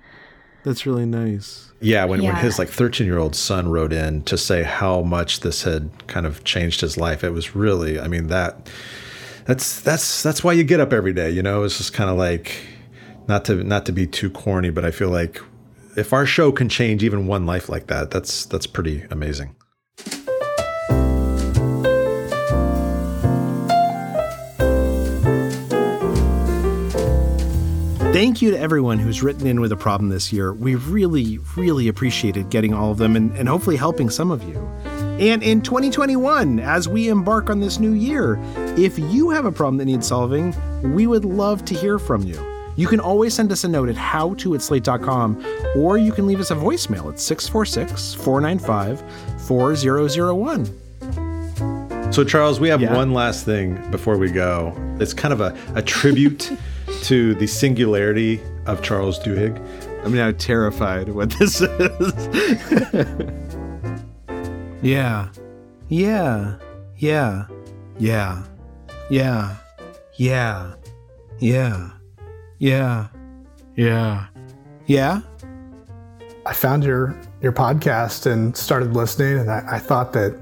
That's 0.65 0.87
really 0.87 1.05
nice. 1.05 1.71
Yeah, 1.81 2.07
when, 2.07 2.23
when 2.23 2.37
his 2.37 2.59
like 2.59 2.69
13 2.69 3.07
year 3.07 3.19
old 3.19 3.37
son 3.37 3.69
wrote 3.69 3.93
in 3.93 4.23
to 4.23 4.39
say 4.39 4.63
how 4.63 5.03
much 5.03 5.41
this 5.41 5.63
had 5.63 5.91
kind 6.09 6.25
of 6.27 6.43
changed 6.45 6.81
his 6.81 6.97
life, 6.97 7.23
it 7.23 7.31
was 7.31 7.55
really, 7.55 8.01
I 8.01 8.09
mean, 8.09 8.29
that 8.29 8.69
that's 9.45 9.81
that's 9.81 10.23
that's 10.23 10.43
why 10.43 10.53
you 10.53 10.65
get 10.65 10.81
up 10.81 10.93
every 10.93 11.13
day, 11.13 11.31
you 11.31 11.43
know. 11.43 11.63
It's 11.65 11.79
just 11.79 11.93
kind 11.93 12.11
of 12.11 12.17
like 12.17 12.53
not 13.29 13.45
to 13.45 13.63
not 13.63 13.87
to 13.87 13.93
be 13.93 14.07
too 14.07 14.31
corny, 14.31 14.71
but 14.71 14.85
I 14.85 14.91
feel 14.91 15.11
like 15.11 15.41
if 15.97 16.13
our 16.13 16.27
show 16.27 16.51
can 16.51 16.69
change 16.69 17.05
even 17.05 17.27
one 17.27 17.47
life 17.47 17.69
like 17.69 17.87
that, 17.89 18.11
that's 18.11 18.47
that's 18.47 18.67
pretty 18.67 19.05
amazing. 19.11 19.55
Thank 28.11 28.43
you 28.43 28.51
to 28.51 28.59
everyone 28.59 28.99
who's 28.99 29.23
written 29.23 29.47
in 29.47 29.61
with 29.61 29.71
a 29.71 29.77
problem 29.77 30.09
this 30.09 30.33
year. 30.33 30.53
We 30.53 30.75
really, 30.75 31.39
really 31.57 31.87
appreciated 31.87 32.49
getting 32.51 32.73
all 32.75 32.91
of 32.91 32.99
them 32.99 33.15
and, 33.15 33.31
and 33.37 33.49
hopefully 33.49 33.77
helping 33.77 34.11
some 34.11 34.33
of 34.33 34.43
you. 34.43 34.57
And 35.21 35.43
in 35.43 35.61
2021, 35.61 36.59
as 36.59 36.89
we 36.89 37.09
embark 37.09 37.49
on 37.51 37.61
this 37.61 37.79
new 37.79 37.93
year, 37.93 38.41
if 38.77 38.99
you 38.99 39.31
have 39.31 39.45
a 39.45 39.53
problem 39.53 39.77
that 39.77 39.85
needs 39.85 40.09
solving, 40.09 40.53
we 40.95 41.07
would 41.07 41.25
love 41.25 41.65
to 41.67 41.75
hear 41.75 41.99
from 41.99 42.23
you. 42.23 42.58
You 42.79 42.87
can 42.87 43.01
always 43.01 43.35
send 43.35 43.51
us 43.51 43.65
a 43.65 43.69
note 43.69 43.89
at 43.89 43.97
howto 43.97 44.55
at 44.55 44.63
slate.com, 44.63 45.45
or 45.75 45.99
you 45.99 46.13
can 46.13 46.29
leave 46.29 46.39
us 46.39 46.53
a 46.53 46.55
voicemail 46.55 47.13
at 47.13 47.19
646 47.19 48.15
495 48.15 49.03
4001. 49.49 52.13
So, 52.13 52.23
Charles, 52.23 52.61
we 52.61 52.69
have 52.69 52.81
yeah. 52.81 52.95
one 52.95 53.13
last 53.13 53.45
thing 53.45 53.91
before 53.91 54.17
we 54.17 54.31
go. 54.31 54.73
It's 55.01 55.13
kind 55.13 55.35
of 55.35 55.41
a, 55.41 55.59
a 55.75 55.83
tribute 55.83 56.53
to 57.03 57.35
the 57.35 57.49
singularity 57.49 58.41
of 58.67 58.81
Charles 58.81 59.19
Duhigg. 59.19 59.59
I'm 60.05 60.15
now 60.15 60.31
terrified 60.31 61.09
what 61.09 61.31
this 61.31 61.61
is. 61.61 62.13
yeah. 64.83 65.31
Yeah. 65.89 66.55
Yeah. 66.97 67.47
Yeah. 67.99 68.45
Yeah. 69.11 69.57
Yeah. 70.17 70.75
Yeah. 71.41 71.91
Yeah. 72.59 73.09
Yeah. 73.77 74.27
Yeah. 74.87 75.21
I 76.45 76.53
found 76.53 76.85
your 76.85 77.19
your 77.41 77.53
podcast 77.53 78.27
and 78.27 78.57
started 78.57 78.95
listening 78.95 79.39
and 79.39 79.51
I, 79.51 79.65
I 79.73 79.79
thought 79.79 80.13
that 80.15 80.37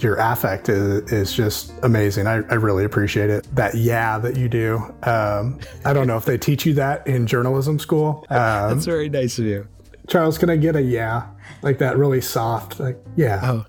your 0.00 0.16
affect 0.16 0.68
is, 0.68 1.12
is 1.12 1.32
just 1.32 1.72
amazing. 1.84 2.26
I, 2.26 2.36
I 2.50 2.54
really 2.54 2.84
appreciate 2.84 3.30
it. 3.30 3.46
That 3.54 3.74
yeah 3.76 4.18
that 4.18 4.36
you 4.36 4.48
do. 4.48 4.78
Um, 5.04 5.60
I 5.84 5.92
don't 5.92 6.06
know 6.06 6.16
if 6.16 6.24
they 6.24 6.38
teach 6.38 6.66
you 6.66 6.74
that 6.74 7.06
in 7.06 7.26
journalism 7.26 7.78
school. 7.78 8.26
Um, 8.30 8.38
That's 8.74 8.86
very 8.86 9.08
nice 9.08 9.38
of 9.38 9.44
you. 9.44 9.68
Charles, 10.08 10.36
can 10.36 10.50
I 10.50 10.56
get 10.56 10.76
a 10.76 10.82
yeah? 10.82 11.28
Like 11.62 11.78
that 11.78 11.96
really 11.96 12.20
soft, 12.20 12.80
like 12.80 12.98
yeah. 13.16 13.40
Oh, 13.44 13.66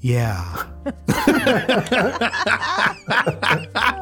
yeah. 0.00 0.64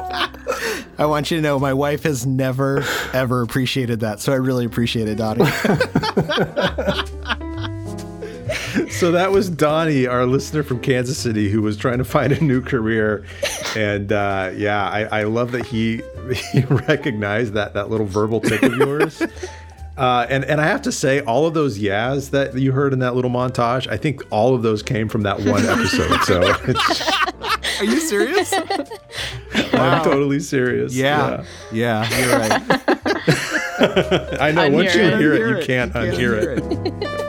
I 1.01 1.07
want 1.07 1.31
you 1.31 1.37
to 1.37 1.41
know 1.41 1.57
my 1.57 1.73
wife 1.73 2.03
has 2.03 2.27
never, 2.27 2.85
ever 3.11 3.41
appreciated 3.41 4.01
that. 4.01 4.19
So 4.19 4.33
I 4.33 4.35
really 4.35 4.65
appreciate 4.65 5.07
it, 5.07 5.15
Dottie. 5.15 5.45
so 8.91 9.11
that 9.11 9.31
was 9.31 9.49
Donnie, 9.49 10.05
our 10.05 10.27
listener 10.27 10.61
from 10.61 10.79
Kansas 10.79 11.17
City, 11.17 11.49
who 11.49 11.63
was 11.63 11.75
trying 11.75 11.97
to 11.97 12.03
find 12.03 12.31
a 12.31 12.43
new 12.43 12.61
career, 12.61 13.25
and 13.75 14.11
uh, 14.11 14.51
yeah, 14.55 14.87
I, 14.87 15.21
I, 15.21 15.23
love 15.23 15.53
that 15.53 15.65
he 15.65 16.03
he 16.53 16.61
recognized 16.65 17.53
that 17.53 17.73
that 17.73 17.89
little 17.89 18.05
verbal 18.05 18.39
tick 18.39 18.61
of 18.61 18.75
yours. 18.75 19.23
Uh, 19.97 20.27
and 20.29 20.45
and 20.45 20.61
I 20.61 20.67
have 20.67 20.83
to 20.83 20.91
say, 20.91 21.21
all 21.21 21.47
of 21.47 21.55
those 21.55 21.79
yas 21.79 22.29
that 22.29 22.55
you 22.55 22.73
heard 22.73 22.93
in 22.93 22.99
that 22.99 23.15
little 23.15 23.31
montage, 23.31 23.87
I 23.87 23.97
think 23.97 24.21
all 24.29 24.53
of 24.53 24.61
those 24.61 24.83
came 24.83 25.09
from 25.09 25.23
that 25.23 25.39
one 25.39 25.65
episode. 25.65 26.21
So, 26.25 26.43
are 27.79 27.85
you 27.85 27.99
serious? 27.99 28.53
Wow. 29.81 29.97
I'm 29.97 30.03
totally 30.03 30.39
serious. 30.39 30.93
Yeah, 30.93 31.43
yeah, 31.71 32.07
yeah 32.09 32.19
you're 32.19 32.39
right. 32.39 32.51
I 34.41 34.51
know. 34.51 34.69
once 34.69 34.95
you 34.95 35.01
hear 35.01 35.33
it, 35.33 35.59
you 35.59 35.65
can't, 35.65 35.93
unhear 35.93 36.57
it. 36.57 37.21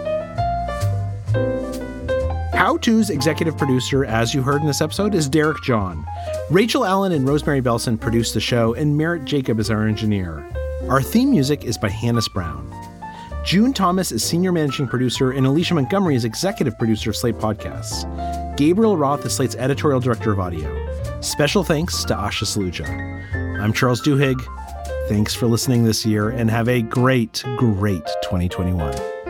How 2.54 2.76
To's 2.76 3.10
executive 3.10 3.58
producer, 3.58 4.04
as 4.04 4.34
you 4.34 4.42
heard 4.42 4.60
in 4.60 4.66
this 4.66 4.80
episode, 4.80 5.14
is 5.14 5.28
Derek 5.28 5.62
John. 5.62 6.06
Rachel 6.50 6.84
Allen 6.84 7.10
and 7.10 7.26
Rosemary 7.26 7.60
Belson 7.60 7.98
produced 7.98 8.34
the 8.34 8.40
show, 8.40 8.74
and 8.74 8.96
Merritt 8.96 9.24
Jacob 9.24 9.58
is 9.58 9.70
our 9.70 9.86
engineer. 9.88 10.48
Our 10.88 11.02
theme 11.02 11.30
music 11.30 11.64
is 11.64 11.76
by 11.76 11.88
Hannis 11.88 12.28
Brown. 12.28 12.70
June 13.44 13.72
Thomas 13.72 14.12
is 14.12 14.22
senior 14.22 14.52
managing 14.52 14.86
producer, 14.86 15.32
and 15.32 15.44
Alicia 15.46 15.74
Montgomery 15.74 16.14
is 16.14 16.24
executive 16.24 16.78
producer 16.78 17.10
of 17.10 17.16
Slate 17.16 17.34
Podcasts. 17.34 18.06
Gabriel 18.56 18.96
Roth 18.96 19.26
is 19.26 19.34
Slate's 19.34 19.56
editorial 19.56 19.98
director 19.98 20.30
of 20.30 20.38
audio. 20.38 20.81
Special 21.22 21.62
thanks 21.62 22.02
to 22.04 22.14
Asha 22.14 22.44
Saluja. 22.44 22.84
I'm 23.60 23.72
Charles 23.72 24.02
Duhigg. 24.02 24.44
Thanks 25.08 25.32
for 25.32 25.46
listening 25.46 25.84
this 25.84 26.04
year, 26.04 26.30
and 26.30 26.50
have 26.50 26.68
a 26.68 26.82
great, 26.82 27.44
great 27.56 28.04
2021. 28.24 29.21